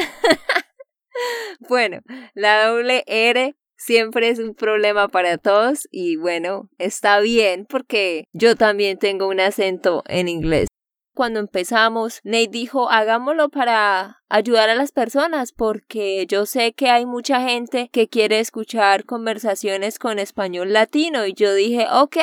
bueno, 1.69 2.01
la 2.35 2.67
doble 2.67 3.03
R 3.07 3.57
siempre 3.79 4.29
es 4.29 4.39
un 4.39 4.55
problema 4.55 5.09
para 5.09 5.39
todos 5.39 5.89
y 5.91 6.17
bueno, 6.17 6.69
está 6.79 7.21
bien 7.21 7.67
porque 7.67 8.25
yo 8.33 8.57
también 8.57 8.99
tengo 8.99 9.29
un 9.29 9.41
acento 9.41 10.03
en 10.07 10.29
inglés. 10.29 10.69
Cuando 11.15 11.41
empezamos, 11.41 12.21
Nate 12.23 12.49
dijo, 12.49 12.91
hagámoslo 12.91 13.49
para 13.49 14.23
ayudar 14.29 14.69
a 14.69 14.77
las 14.77 14.93
personas 14.93 15.53
porque 15.53 16.27
yo 16.29 16.47
sé 16.47 16.75
que 16.75 16.91
hay 16.91 17.07
mucha 17.07 17.41
gente 17.41 17.89
que 17.91 18.07
quiere 18.07 18.39
escuchar 18.39 19.05
conversaciones 19.05 19.99
con 19.99 20.21
español 20.21 20.73
latino 20.73 21.27
y 21.27 21.35
yo 21.35 21.55
dije, 21.55 21.87
ok, 21.91 22.19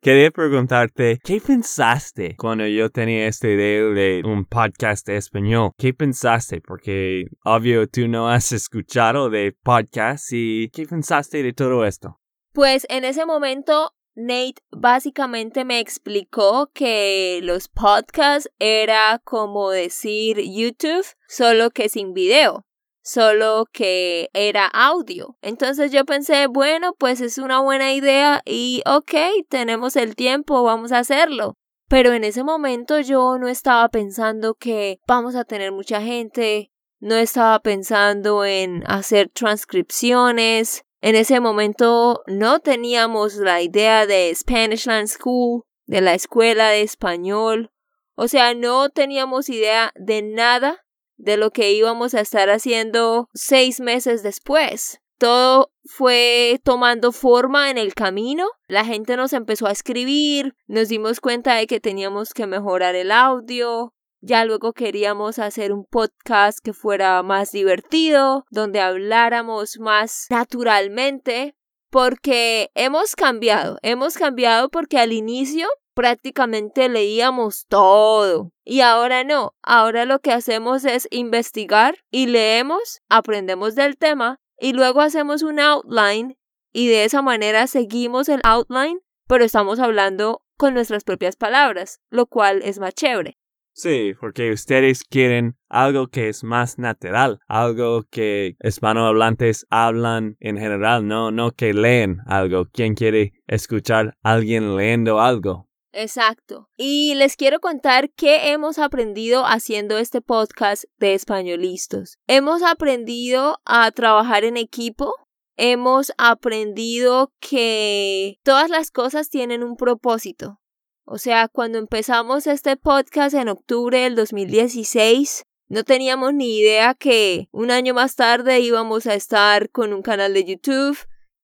Quería 0.00 0.30
preguntarte, 0.30 1.18
¿qué 1.24 1.40
pensaste 1.40 2.36
cuando 2.36 2.64
yo 2.68 2.88
tenía 2.88 3.26
esta 3.26 3.48
idea 3.48 3.82
de 3.82 4.22
un 4.24 4.44
podcast 4.44 5.04
de 5.04 5.16
español? 5.16 5.72
¿Qué 5.76 5.92
pensaste? 5.92 6.60
Porque 6.60 7.24
obvio 7.44 7.88
tú 7.88 8.06
no 8.06 8.28
has 8.28 8.52
escuchado 8.52 9.28
de 9.28 9.56
podcasts 9.60 10.28
y 10.30 10.70
¿qué 10.72 10.86
pensaste 10.86 11.42
de 11.42 11.52
todo 11.52 11.84
esto? 11.84 12.20
Pues 12.52 12.86
en 12.88 13.04
ese 13.04 13.26
momento 13.26 13.90
Nate 14.14 14.62
básicamente 14.70 15.64
me 15.64 15.80
explicó 15.80 16.70
que 16.72 17.40
los 17.42 17.66
podcasts 17.66 18.48
era 18.60 19.20
como 19.24 19.70
decir 19.70 20.40
YouTube, 20.40 21.06
solo 21.26 21.70
que 21.70 21.88
sin 21.88 22.14
video 22.14 22.67
solo 23.08 23.64
que 23.72 24.28
era 24.34 24.66
audio. 24.66 25.38
Entonces 25.40 25.90
yo 25.90 26.04
pensé, 26.04 26.46
bueno, 26.46 26.94
pues 26.98 27.22
es 27.22 27.38
una 27.38 27.60
buena 27.60 27.94
idea 27.94 28.42
y 28.44 28.82
ok, 28.84 29.14
tenemos 29.48 29.96
el 29.96 30.14
tiempo, 30.14 30.62
vamos 30.62 30.92
a 30.92 30.98
hacerlo. 30.98 31.54
Pero 31.88 32.12
en 32.12 32.22
ese 32.22 32.44
momento 32.44 33.00
yo 33.00 33.38
no 33.38 33.48
estaba 33.48 33.88
pensando 33.88 34.54
que 34.54 34.98
vamos 35.06 35.36
a 35.36 35.44
tener 35.44 35.72
mucha 35.72 36.02
gente, 36.02 36.70
no 37.00 37.14
estaba 37.14 37.60
pensando 37.60 38.44
en 38.44 38.84
hacer 38.86 39.30
transcripciones. 39.30 40.82
En 41.00 41.14
ese 41.14 41.40
momento 41.40 42.22
no 42.26 42.60
teníamos 42.60 43.36
la 43.36 43.62
idea 43.62 44.04
de 44.04 44.34
Spanishland 44.34 45.08
School, 45.08 45.62
de 45.86 46.02
la 46.02 46.12
escuela 46.12 46.68
de 46.68 46.82
español. 46.82 47.70
O 48.16 48.28
sea, 48.28 48.52
no 48.52 48.90
teníamos 48.90 49.48
idea 49.48 49.92
de 49.96 50.20
nada 50.20 50.84
de 51.18 51.36
lo 51.36 51.50
que 51.50 51.72
íbamos 51.72 52.14
a 52.14 52.20
estar 52.20 52.48
haciendo 52.48 53.28
seis 53.34 53.80
meses 53.80 54.22
después. 54.22 55.00
Todo 55.18 55.72
fue 55.84 56.60
tomando 56.64 57.10
forma 57.10 57.70
en 57.70 57.76
el 57.76 57.94
camino, 57.94 58.46
la 58.68 58.84
gente 58.84 59.16
nos 59.16 59.32
empezó 59.32 59.66
a 59.66 59.72
escribir, 59.72 60.54
nos 60.68 60.88
dimos 60.88 61.20
cuenta 61.20 61.54
de 61.56 61.66
que 61.66 61.80
teníamos 61.80 62.32
que 62.32 62.46
mejorar 62.46 62.94
el 62.94 63.10
audio, 63.10 63.92
ya 64.20 64.44
luego 64.44 64.72
queríamos 64.72 65.38
hacer 65.38 65.72
un 65.72 65.84
podcast 65.84 66.58
que 66.62 66.72
fuera 66.72 67.22
más 67.22 67.52
divertido, 67.52 68.44
donde 68.50 68.80
habláramos 68.80 69.78
más 69.78 70.26
naturalmente, 70.30 71.56
porque 71.90 72.70
hemos 72.74 73.16
cambiado, 73.16 73.78
hemos 73.82 74.16
cambiado 74.16 74.70
porque 74.70 74.98
al 74.98 75.12
inicio 75.12 75.68
prácticamente 75.98 76.88
leíamos 76.88 77.66
todo. 77.66 78.52
Y 78.64 78.82
ahora 78.82 79.24
no, 79.24 79.56
ahora 79.64 80.04
lo 80.04 80.20
que 80.20 80.30
hacemos 80.30 80.84
es 80.84 81.08
investigar 81.10 81.96
y 82.08 82.26
leemos, 82.28 83.00
aprendemos 83.08 83.74
del 83.74 83.96
tema 83.96 84.38
y 84.60 84.74
luego 84.74 85.00
hacemos 85.00 85.42
un 85.42 85.58
outline 85.58 86.38
y 86.72 86.86
de 86.86 87.02
esa 87.02 87.20
manera 87.20 87.66
seguimos 87.66 88.28
el 88.28 88.40
outline, 88.44 89.00
pero 89.26 89.44
estamos 89.44 89.80
hablando 89.80 90.44
con 90.56 90.72
nuestras 90.72 91.02
propias 91.02 91.34
palabras, 91.34 91.98
lo 92.10 92.26
cual 92.26 92.62
es 92.62 92.78
más 92.78 92.94
chévere. 92.94 93.36
Sí, 93.72 94.14
porque 94.20 94.52
ustedes 94.52 95.02
quieren 95.02 95.56
algo 95.68 96.06
que 96.06 96.28
es 96.28 96.44
más 96.44 96.78
natural, 96.78 97.40
algo 97.48 98.04
que 98.08 98.56
hispanohablantes 98.62 99.66
hablan 99.68 100.36
en 100.38 100.58
general, 100.58 101.08
no, 101.08 101.32
no 101.32 101.50
que 101.50 101.74
leen 101.74 102.18
algo. 102.26 102.66
¿Quién 102.72 102.94
quiere 102.94 103.32
escuchar 103.48 104.16
a 104.22 104.34
alguien 104.34 104.76
leyendo 104.76 105.20
algo? 105.20 105.67
Exacto. 106.00 106.70
Y 106.76 107.16
les 107.16 107.34
quiero 107.34 107.58
contar 107.58 108.10
qué 108.12 108.52
hemos 108.52 108.78
aprendido 108.78 109.44
haciendo 109.44 109.98
este 109.98 110.20
podcast 110.20 110.84
de 110.98 111.14
españolistas. 111.14 112.18
Hemos 112.28 112.62
aprendido 112.62 113.58
a 113.64 113.90
trabajar 113.90 114.44
en 114.44 114.56
equipo. 114.56 115.12
Hemos 115.56 116.12
aprendido 116.16 117.32
que 117.40 118.38
todas 118.44 118.70
las 118.70 118.92
cosas 118.92 119.28
tienen 119.28 119.64
un 119.64 119.76
propósito. 119.76 120.60
O 121.04 121.18
sea, 121.18 121.48
cuando 121.48 121.78
empezamos 121.78 122.46
este 122.46 122.76
podcast 122.76 123.34
en 123.34 123.48
octubre 123.48 123.98
del 123.98 124.14
2016, 124.14 125.42
no 125.66 125.82
teníamos 125.82 126.32
ni 126.32 126.60
idea 126.60 126.94
que 126.94 127.48
un 127.50 127.72
año 127.72 127.92
más 127.92 128.14
tarde 128.14 128.60
íbamos 128.60 129.08
a 129.08 129.14
estar 129.14 129.68
con 129.70 129.92
un 129.92 130.02
canal 130.02 130.32
de 130.32 130.44
YouTube, 130.44 130.96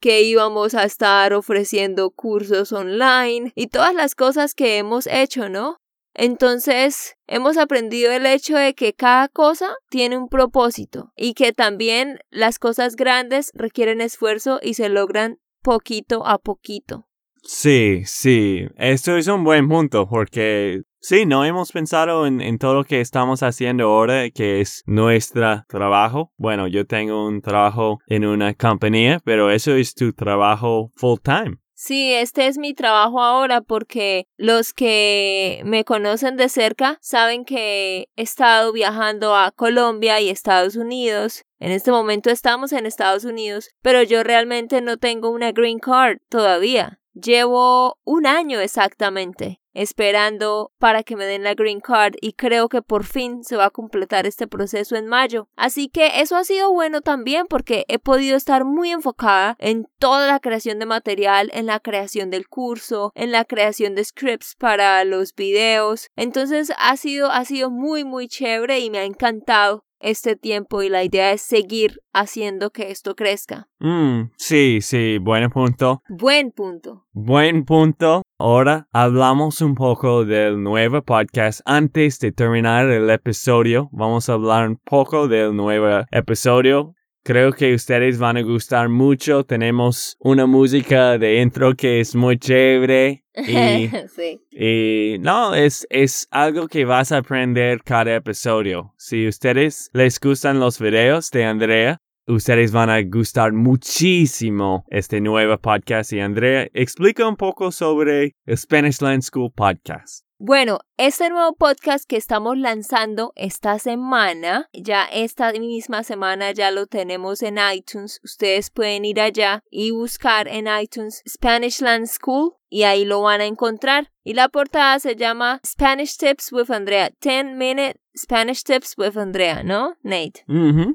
que 0.04 0.20
íbamos 0.20 0.74
a 0.74 0.84
estar 0.84 1.32
ofreciendo 1.32 2.10
cursos 2.10 2.72
online 2.72 3.52
y 3.54 3.68
todas 3.68 3.94
las 3.94 4.14
cosas 4.14 4.52
que 4.54 4.76
hemos 4.76 5.06
hecho, 5.06 5.48
¿no? 5.48 5.78
Entonces, 6.12 7.16
hemos 7.26 7.56
aprendido 7.56 8.12
el 8.12 8.26
hecho 8.26 8.54
de 8.54 8.74
que 8.74 8.92
cada 8.92 9.28
cosa 9.28 9.74
tiene 9.88 10.18
un 10.18 10.28
propósito 10.28 11.14
y 11.16 11.32
que 11.32 11.54
también 11.54 12.18
las 12.28 12.58
cosas 12.58 12.96
grandes 12.96 13.50
requieren 13.54 14.02
esfuerzo 14.02 14.60
y 14.62 14.74
se 14.74 14.90
logran 14.90 15.38
poquito 15.62 16.26
a 16.26 16.36
poquito. 16.36 17.08
Sí, 17.42 18.02
sí, 18.04 18.66
esto 18.76 19.16
es 19.16 19.26
un 19.28 19.42
buen 19.42 19.70
punto 19.70 20.06
porque 20.06 20.82
Sí, 21.06 21.26
no 21.26 21.44
hemos 21.44 21.70
pensado 21.70 22.26
en, 22.26 22.40
en, 22.40 22.56
todo 22.56 22.72
lo 22.72 22.84
que 22.84 23.02
estamos 23.02 23.42
haciendo 23.42 23.84
ahora, 23.84 24.30
que 24.30 24.62
es 24.62 24.82
nuestro 24.86 25.62
trabajo. 25.68 26.32
Bueno, 26.38 26.66
yo 26.66 26.86
tengo 26.86 27.26
un 27.26 27.42
trabajo 27.42 27.98
en 28.06 28.24
una 28.24 28.54
compañía, 28.54 29.20
pero 29.22 29.50
eso 29.50 29.74
es 29.74 29.94
tu 29.94 30.14
trabajo 30.14 30.92
full 30.96 31.18
time. 31.22 31.58
Sí, 31.74 32.14
este 32.14 32.46
es 32.46 32.56
mi 32.56 32.72
trabajo 32.72 33.20
ahora 33.20 33.60
porque 33.60 34.28
los 34.38 34.72
que 34.72 35.60
me 35.66 35.84
conocen 35.84 36.38
de 36.38 36.48
cerca 36.48 36.96
saben 37.02 37.44
que 37.44 38.08
he 38.16 38.22
estado 38.22 38.72
viajando 38.72 39.36
a 39.36 39.50
Colombia 39.50 40.22
y 40.22 40.30
Estados 40.30 40.74
Unidos. 40.74 41.44
En 41.58 41.70
este 41.70 41.90
momento 41.90 42.30
estamos 42.30 42.72
en 42.72 42.86
Estados 42.86 43.26
Unidos, 43.26 43.68
pero 43.82 44.02
yo 44.02 44.22
realmente 44.22 44.80
no 44.80 44.96
tengo 44.96 45.28
una 45.28 45.52
green 45.52 45.80
card 45.80 46.16
todavía. 46.30 46.98
Llevo 47.14 47.98
un 48.04 48.26
año 48.26 48.60
exactamente 48.60 49.60
esperando 49.74 50.72
para 50.78 51.02
que 51.02 51.16
me 51.16 51.26
den 51.26 51.42
la 51.42 51.54
green 51.54 51.80
card 51.80 52.14
y 52.20 52.32
creo 52.32 52.68
que 52.68 52.80
por 52.80 53.04
fin 53.04 53.44
se 53.44 53.56
va 53.56 53.66
a 53.66 53.70
completar 53.70 54.26
este 54.26 54.46
proceso 54.46 54.96
en 54.96 55.06
mayo. 55.06 55.48
Así 55.56 55.88
que 55.88 56.20
eso 56.20 56.36
ha 56.36 56.44
sido 56.44 56.72
bueno 56.72 57.02
también 57.02 57.46
porque 57.46 57.84
he 57.88 57.98
podido 57.98 58.36
estar 58.36 58.64
muy 58.64 58.90
enfocada 58.90 59.56
en 59.58 59.86
toda 59.98 60.26
la 60.26 60.40
creación 60.40 60.78
de 60.78 60.86
material, 60.86 61.50
en 61.52 61.66
la 61.66 61.80
creación 61.80 62.30
del 62.30 62.48
curso, 62.48 63.12
en 63.14 63.32
la 63.32 63.44
creación 63.44 63.94
de 63.94 64.04
scripts 64.04 64.54
para 64.56 65.04
los 65.04 65.34
videos. 65.34 66.08
Entonces 66.16 66.72
ha 66.78 66.96
sido 66.96 67.30
ha 67.30 67.44
sido 67.44 67.70
muy 67.70 68.04
muy 68.04 68.28
chévere 68.28 68.78
y 68.78 68.90
me 68.90 68.98
ha 68.98 69.04
encantado 69.04 69.83
este 70.00 70.36
tiempo 70.36 70.82
y 70.82 70.88
la 70.88 71.04
idea 71.04 71.32
es 71.32 71.42
seguir 71.42 72.00
haciendo 72.12 72.70
que 72.70 72.90
esto 72.90 73.14
crezca. 73.14 73.68
Mm, 73.80 74.30
sí, 74.36 74.80
sí, 74.80 75.18
buen 75.18 75.50
punto. 75.50 76.02
Buen 76.08 76.52
punto. 76.52 77.06
Buen 77.12 77.64
punto. 77.64 78.22
Ahora 78.38 78.88
hablamos 78.92 79.60
un 79.60 79.74
poco 79.74 80.24
del 80.24 80.62
nuevo 80.62 81.02
podcast. 81.02 81.60
Antes 81.64 82.18
de 82.18 82.32
terminar 82.32 82.90
el 82.90 83.08
episodio, 83.10 83.88
vamos 83.92 84.28
a 84.28 84.34
hablar 84.34 84.68
un 84.68 84.76
poco 84.76 85.28
del 85.28 85.54
nuevo 85.54 86.04
episodio. 86.10 86.94
Creo 87.24 87.54
que 87.54 87.72
ustedes 87.72 88.18
van 88.18 88.36
a 88.36 88.42
gustar 88.42 88.90
mucho. 88.90 89.44
Tenemos 89.44 90.14
una 90.20 90.44
música 90.44 91.16
de 91.16 91.40
intro 91.40 91.74
que 91.74 92.00
es 92.00 92.14
muy 92.14 92.38
chévere. 92.38 93.24
Y, 93.34 93.88
sí. 94.14 94.42
y 94.50 95.16
no, 95.20 95.54
es, 95.54 95.86
es 95.88 96.28
algo 96.30 96.68
que 96.68 96.84
vas 96.84 97.12
a 97.12 97.16
aprender 97.16 97.82
cada 97.82 98.14
episodio. 98.16 98.92
Si 98.98 99.26
ustedes 99.26 99.88
les 99.94 100.20
gustan 100.20 100.60
los 100.60 100.78
videos 100.78 101.30
de 101.30 101.46
Andrea, 101.46 101.98
ustedes 102.26 102.72
van 102.72 102.90
a 102.90 103.00
gustar 103.00 103.54
muchísimo 103.54 104.84
este 104.90 105.22
nuevo 105.22 105.56
podcast. 105.56 106.12
Y 106.12 106.20
Andrea, 106.20 106.68
explica 106.74 107.26
un 107.26 107.36
poco 107.36 107.72
sobre 107.72 108.34
el 108.44 108.58
Spanish 108.58 109.00
Land 109.00 109.22
School 109.22 109.50
Podcast. 109.50 110.26
Bueno, 110.46 110.80
este 110.98 111.30
nuevo 111.30 111.54
podcast 111.54 112.04
que 112.06 112.18
estamos 112.18 112.58
lanzando 112.58 113.32
esta 113.34 113.78
semana, 113.78 114.68
ya 114.74 115.06
esta 115.06 115.50
misma 115.52 116.02
semana 116.04 116.52
ya 116.52 116.70
lo 116.70 116.86
tenemos 116.86 117.42
en 117.42 117.56
iTunes. 117.72 118.20
Ustedes 118.22 118.68
pueden 118.70 119.06
ir 119.06 119.22
allá 119.22 119.62
y 119.70 119.92
buscar 119.92 120.46
en 120.48 120.66
iTunes 120.68 121.22
Spanish 121.26 121.80
Land 121.80 122.08
School 122.08 122.56
y 122.68 122.82
ahí 122.82 123.06
lo 123.06 123.22
van 123.22 123.40
a 123.40 123.46
encontrar. 123.46 124.12
Y 124.22 124.34
la 124.34 124.50
portada 124.50 124.98
se 124.98 125.16
llama 125.16 125.62
Spanish 125.64 126.18
Tips 126.18 126.52
with 126.52 126.70
Andrea. 126.70 127.10
10 127.22 127.56
Minute 127.56 127.98
Spanish 128.14 128.64
Tips 128.64 128.98
with 128.98 129.16
Andrea, 129.16 129.62
¿no, 129.62 129.96
Nate? 130.02 130.44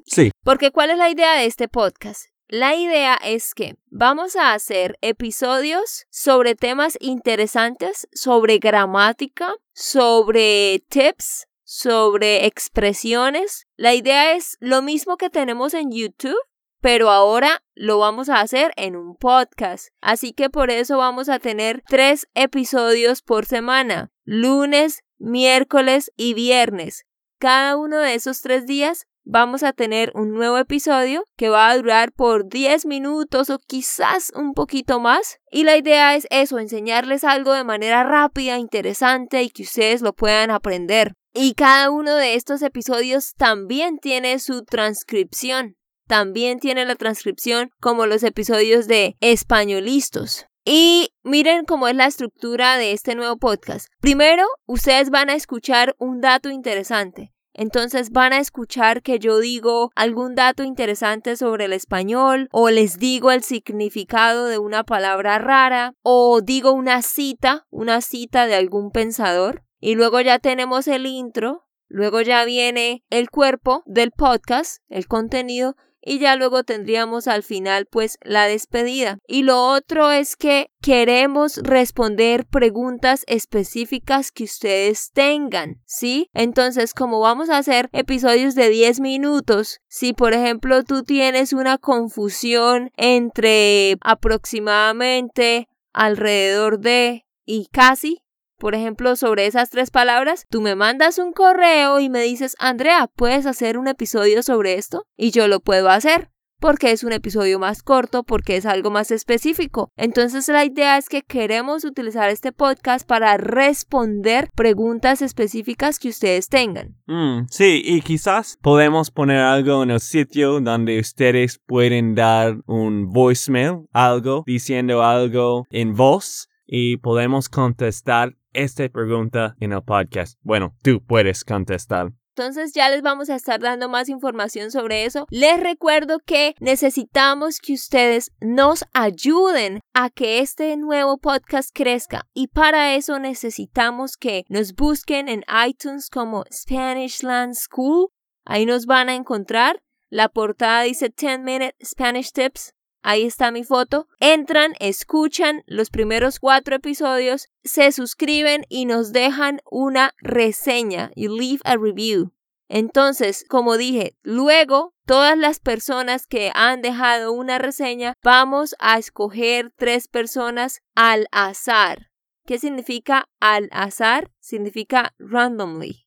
sí. 0.06 0.30
Porque 0.44 0.70
¿cuál 0.70 0.92
es 0.92 1.00
la 1.00 1.10
idea 1.10 1.34
de 1.38 1.48
este 1.48 1.68
podcast? 1.68 2.28
La 2.52 2.76
idea 2.76 3.14
es 3.24 3.54
que 3.54 3.78
vamos 3.92 4.36
a 4.36 4.54
hacer 4.54 4.98
episodios 5.02 6.08
sobre 6.10 6.56
temas 6.56 6.98
interesantes, 7.00 8.08
sobre 8.12 8.58
gramática, 8.58 9.54
sobre 9.72 10.84
tips, 10.90 11.48
sobre 11.64 12.48
expresiones. 12.48 13.68
La 13.76 13.94
idea 13.94 14.34
es 14.34 14.58
lo 14.62 14.82
mismo 14.82 15.16
que 15.18 15.30
tenemos 15.30 15.76
en 15.76 15.92
YouTube, 15.92 16.40
pero 16.82 17.12
ahora 17.12 17.62
lo 17.76 18.00
vamos 18.00 18.30
a 18.30 18.42
hacer 18.42 18.72
en 18.78 18.96
un 18.96 19.16
podcast. 19.16 19.90
Así 20.02 20.34
que 20.34 20.50
por 20.50 20.72
eso 20.72 20.98
vamos 20.98 21.30
a 21.30 21.38
tener 21.38 21.84
tres 21.88 22.28
episodios 22.34 23.22
por 23.22 23.46
semana, 23.46 24.12
lunes, 24.24 25.04
miércoles 25.20 26.12
y 26.18 26.34
viernes. 26.34 27.06
Cada 27.38 27.78
uno 27.78 28.00
de 28.00 28.16
esos 28.16 28.42
tres 28.42 28.66
días 28.66 29.06
vamos 29.30 29.62
a 29.62 29.74
tener 29.74 30.12
un 30.16 30.34
nuevo 30.34 30.58
episodio 30.58 31.24
que 31.38 31.50
va 31.50 31.70
a 31.70 31.78
durar 31.78 32.12
por 32.12 32.50
10 32.50 32.88
minutos 32.88 33.52
o 33.52 33.60
quizás 33.60 34.32
un 34.36 34.54
poquito 34.54 35.00
más. 35.00 35.38
Y 35.52 35.64
la 35.64 35.78
idea 35.78 36.16
es 36.16 36.26
eso, 36.32 36.58
enseñarles 36.58 37.24
algo 37.24 37.54
de 37.54 37.64
manera 37.64 38.04
rápida, 38.04 38.58
interesante 38.58 39.44
y 39.44 39.50
que 39.52 39.64
ustedes 39.64 40.02
lo 40.02 40.14
puedan 40.14 40.50
aprender. 40.50 41.14
Y 41.34 41.54
cada 41.54 41.92
uno 41.92 42.16
de 42.16 42.34
estos 42.34 42.64
episodios 42.64 43.34
también 43.38 44.00
tiene 44.00 44.40
su 44.40 44.64
transcripción. 44.64 45.76
También 46.08 46.60
tiene 46.60 46.86
la 46.86 46.96
transcripción 46.96 47.70
como 47.80 48.08
los 48.08 48.24
episodios 48.24 48.88
de 48.88 49.16
Españolistos. 49.20 50.48
Y 50.66 51.12
miren 51.24 51.66
cómo 51.66 51.88
es 51.88 51.96
la 51.96 52.08
estructura 52.08 52.78
de 52.78 52.94
este 52.94 53.14
nuevo 53.14 53.38
podcast. 53.38 53.88
Primero, 54.02 54.48
ustedes 54.66 55.12
van 55.12 55.30
a 55.30 55.36
escuchar 55.36 55.96
un 56.00 56.20
dato 56.20 56.50
interesante. 56.50 57.32
Entonces 57.54 58.12
van 58.12 58.34
a 58.34 58.40
escuchar 58.40 59.02
que 59.02 59.20
yo 59.20 59.40
digo 59.40 59.92
algún 59.96 60.36
dato 60.36 60.64
interesante 60.64 61.36
sobre 61.36 61.66
el 61.66 61.74
español 61.74 62.48
o 62.52 62.70
les 62.70 62.98
digo 62.98 63.32
el 63.32 63.44
significado 63.44 64.46
de 64.46 64.58
una 64.58 64.84
palabra 64.84 65.40
rara 65.40 65.94
o 66.02 66.42
digo 66.42 66.72
una 66.72 67.02
cita, 67.02 67.66
una 67.70 68.02
cita 68.02 68.48
de 68.48 68.56
algún 68.56 68.92
pensador. 68.92 69.64
Y 69.80 69.96
luego 69.96 70.22
ya 70.22 70.40
tenemos 70.40 70.88
el 70.88 71.06
intro, 71.06 71.66
luego 71.88 72.22
ya 72.22 72.44
viene 72.46 73.04
el 73.10 73.30
cuerpo 73.30 73.84
del 73.86 74.12
podcast, 74.12 74.84
el 74.90 75.08
contenido 75.08 75.76
y 76.02 76.20
ya 76.20 76.36
luego 76.36 76.64
tendríamos 76.64 77.28
al 77.28 77.44
final 77.44 77.86
pues 77.86 78.18
la 78.22 78.46
despedida. 78.46 79.20
Y 79.28 79.44
lo 79.44 79.64
otro 79.66 80.12
es 80.12 80.36
que 80.36 80.72
queremos 80.82 81.58
responder 81.58 82.46
preguntas 82.46 83.24
específicas 83.28 84.32
que 84.32 84.46
ustedes 84.46 85.12
tengan, 85.12 85.82
¿sí? 85.86 86.30
Entonces, 86.34 86.94
como 86.94 87.20
vamos 87.20 87.50
a 87.50 87.58
hacer 87.58 87.90
episodios 87.92 88.56
de 88.56 88.70
10 88.70 89.00
minutos, 89.00 89.80
si 89.88 90.14
por 90.14 90.34
ejemplo 90.34 90.84
tú 90.84 91.04
tienes 91.04 91.54
una 91.54 91.78
confusión 91.78 92.92
entre 92.98 93.98
aproximadamente 94.02 95.68
alrededor 95.94 96.80
de 96.80 97.26
y 97.46 97.68
casi, 97.72 98.24
por 98.60 98.76
ejemplo, 98.76 99.16
sobre 99.16 99.48
esas 99.48 99.70
tres 99.70 99.90
palabras, 99.90 100.46
tú 100.50 100.62
me 100.62 100.76
mandas 100.76 101.18
un 101.18 101.34
correo 101.34 102.00
y 102.00 102.10
me 102.10 102.22
dices, 102.22 102.56
Andrea, 102.60 103.10
¿puedes 103.16 103.46
hacer 103.46 103.78
un 103.78 103.88
episodio 103.88 104.44
sobre 104.44 104.76
esto? 104.76 105.06
Y 105.18 105.32
yo 105.32 105.48
lo 105.48 105.62
puedo 105.62 105.90
hacer 105.90 106.30
porque 106.60 106.92
es 106.92 107.04
un 107.04 107.14
episodio 107.14 107.58
más 107.58 107.82
corto, 107.84 108.24
porque 108.24 108.58
es 108.58 108.66
algo 108.66 108.92
más 108.92 109.12
específico. 109.12 109.92
Entonces 109.96 110.48
la 110.50 110.66
idea 110.66 110.98
es 110.98 111.10
que 111.10 111.22
queremos 111.22 111.86
utilizar 111.86 112.30
este 112.30 112.52
podcast 112.52 113.08
para 113.08 113.38
responder 113.38 114.50
preguntas 114.56 115.22
específicas 115.22 116.00
que 116.00 116.10
ustedes 116.10 116.50
tengan. 116.50 116.98
Mm, 117.08 117.48
sí, 117.50 117.82
y 117.84 118.02
quizás 118.02 118.58
podemos 118.62 119.10
poner 119.12 119.38
algo 119.38 119.84
en 119.84 119.92
el 119.92 120.00
sitio 120.00 120.60
donde 120.60 121.00
ustedes 121.00 121.60
pueden 121.66 122.16
dar 122.16 122.58
un 122.66 123.10
voicemail, 123.10 123.86
algo, 123.92 124.44
diciendo 124.46 125.04
algo 125.04 125.66
en 125.70 125.96
voz 125.96 126.50
y 126.72 126.98
podemos 126.98 127.50
contestar 127.50 128.36
esta 128.54 128.88
pregunta 128.90 129.56
en 129.60 129.74
el 129.74 129.82
podcast. 129.82 130.40
Bueno, 130.44 130.76
tú 130.84 131.04
puedes 131.04 131.44
contestar. 131.44 132.14
Entonces 132.36 132.74
ya 132.74 132.90
les 132.90 133.02
vamos 133.02 133.30
a 133.30 133.36
estar 133.36 133.60
dando 133.60 133.90
más 133.90 134.08
información 134.08 134.72
sobre 134.72 135.04
eso. 135.04 135.26
Les 135.30 135.60
recuerdo 135.60 136.20
que 136.20 136.56
necesitamos 136.60 137.60
que 137.60 137.74
ustedes 137.74 138.32
nos 138.40 138.86
ayuden 138.94 139.82
a 139.94 140.10
que 140.10 140.40
este 140.40 140.78
nuevo 140.78 141.18
podcast 141.18 141.72
crezca 141.74 142.28
y 142.34 142.48
para 142.48 142.96
eso 142.96 143.20
necesitamos 143.20 144.16
que 144.16 144.46
nos 144.48 144.74
busquen 144.76 145.28
en 145.28 145.44
iTunes 145.68 146.10
como 146.10 146.46
Spanish 146.54 147.24
Land 147.24 147.56
School. 147.56 148.10
Ahí 148.46 148.66
nos 148.66 148.86
van 148.86 149.10
a 149.10 149.16
encontrar. 149.16 149.82
La 150.10 150.30
portada 150.30 150.84
dice 150.84 151.10
10 151.10 151.40
Minute 151.40 151.76
Spanish 151.84 152.32
Tips 152.32 152.74
Ahí 153.02 153.24
está 153.24 153.52
mi 153.52 153.64
foto. 153.64 154.08
Entran, 154.20 154.74
escuchan 154.80 155.64
los 155.66 155.90
primeros 155.90 156.40
cuatro 156.40 156.76
episodios, 156.76 157.48
se 157.64 157.92
suscriben 157.92 158.66
y 158.70 158.86
nos 158.86 159.14
dejan 159.14 159.62
una 159.70 160.14
reseña. 160.22 161.12
You 161.16 161.36
leave 161.36 161.62
a 161.64 161.78
review. 161.78 162.34
Entonces, 162.68 163.46
como 163.50 163.78
dije, 163.78 164.16
luego 164.22 164.94
todas 165.06 165.36
las 165.38 165.60
personas 165.60 166.28
que 166.28 166.52
han 166.54 166.84
dejado 166.84 167.34
una 167.34 167.58
reseña, 167.58 168.14
vamos 168.24 168.76
a 168.80 169.00
escoger 169.00 169.72
tres 169.76 170.08
personas 170.08 170.82
al 170.94 171.28
azar. 171.32 172.12
¿Qué 172.46 172.60
significa 172.60 173.28
al 173.40 173.70
azar? 173.72 174.32
Significa 174.40 175.14
randomly. 175.18 176.06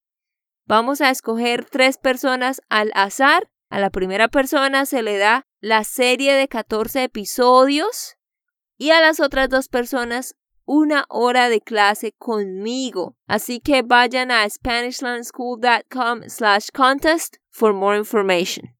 Vamos 0.66 1.00
a 1.00 1.10
escoger 1.10 1.64
tres 1.64 1.98
personas 1.98 2.62
al 2.68 2.92
azar. 2.94 3.48
A 3.72 3.80
la 3.80 3.88
primera 3.88 4.28
persona 4.28 4.84
se 4.84 5.02
le 5.02 5.16
da 5.16 5.46
la 5.62 5.82
serie 5.84 6.34
de 6.34 6.46
14 6.46 7.04
episodios 7.04 8.18
y 8.76 8.90
a 8.90 9.00
las 9.00 9.18
otras 9.18 9.48
dos 9.48 9.68
personas 9.68 10.34
una 10.66 11.06
hora 11.08 11.48
de 11.48 11.62
clase 11.62 12.12
conmigo. 12.12 13.16
Así 13.26 13.60
que 13.60 13.80
vayan 13.80 14.30
a 14.30 14.46
SpanishLearnSchool.com 14.46 16.28
slash 16.28 16.68
contest 16.70 17.36
for 17.48 17.72
more 17.72 17.96
information. 17.96 18.76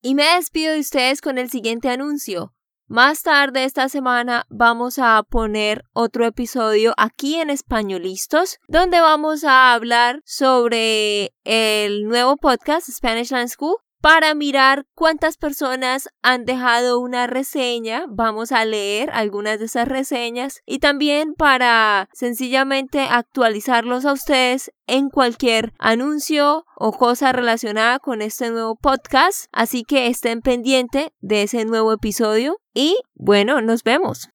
Y 0.00 0.14
me 0.14 0.36
despido 0.36 0.74
de 0.74 0.78
ustedes 0.78 1.20
con 1.20 1.38
el 1.38 1.50
siguiente 1.50 1.90
anuncio. 1.90 2.54
Más 2.86 3.24
tarde 3.24 3.64
esta 3.64 3.88
semana 3.88 4.46
vamos 4.48 5.00
a 5.00 5.20
poner 5.28 5.82
otro 5.92 6.24
episodio 6.24 6.94
aquí 6.98 7.34
en 7.34 7.50
Españolistos, 7.50 8.60
donde 8.68 9.00
vamos 9.00 9.42
a 9.42 9.72
hablar 9.72 10.20
sobre 10.24 11.34
el 11.42 12.04
nuevo 12.04 12.36
podcast 12.36 12.88
Spanish 12.88 13.32
Land 13.32 13.48
School 13.48 13.78
para 14.00 14.34
mirar 14.34 14.86
cuántas 14.94 15.36
personas 15.36 16.08
han 16.22 16.44
dejado 16.44 17.00
una 17.00 17.26
reseña. 17.26 18.04
Vamos 18.08 18.52
a 18.52 18.64
leer 18.64 19.10
algunas 19.12 19.58
de 19.58 19.66
esas 19.66 19.88
reseñas 19.88 20.60
y 20.66 20.78
también 20.78 21.34
para 21.34 22.08
sencillamente 22.12 23.00
actualizarlos 23.00 24.04
a 24.04 24.12
ustedes 24.12 24.72
en 24.86 25.08
cualquier 25.08 25.72
anuncio 25.78 26.64
o 26.76 26.92
cosa 26.92 27.32
relacionada 27.32 27.98
con 27.98 28.22
este 28.22 28.50
nuevo 28.50 28.76
podcast. 28.76 29.46
Así 29.52 29.82
que 29.82 30.06
estén 30.08 30.40
pendientes 30.40 31.08
de 31.20 31.42
ese 31.42 31.64
nuevo 31.64 31.92
episodio 31.92 32.58
y 32.74 32.96
bueno, 33.14 33.60
nos 33.60 33.82
vemos. 33.82 34.28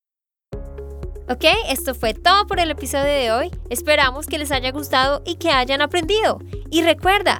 Ok, 1.30 1.45
esto 1.69 1.95
fue 1.95 2.13
todo 2.13 2.45
por 2.45 2.60
el 2.60 2.71
episodio 2.71 3.06
de 3.06 3.32
hoy. 3.32 3.52
Esperamos 3.69 4.28
que 4.28 4.38
les 4.38 4.52
haya 4.52 4.71
gustado 4.71 5.21
y 5.26 5.36
que 5.36 5.50
hayan 5.50 5.82
aprendido. 5.82 6.39
Y 6.69 6.82
recuerda, 6.82 7.39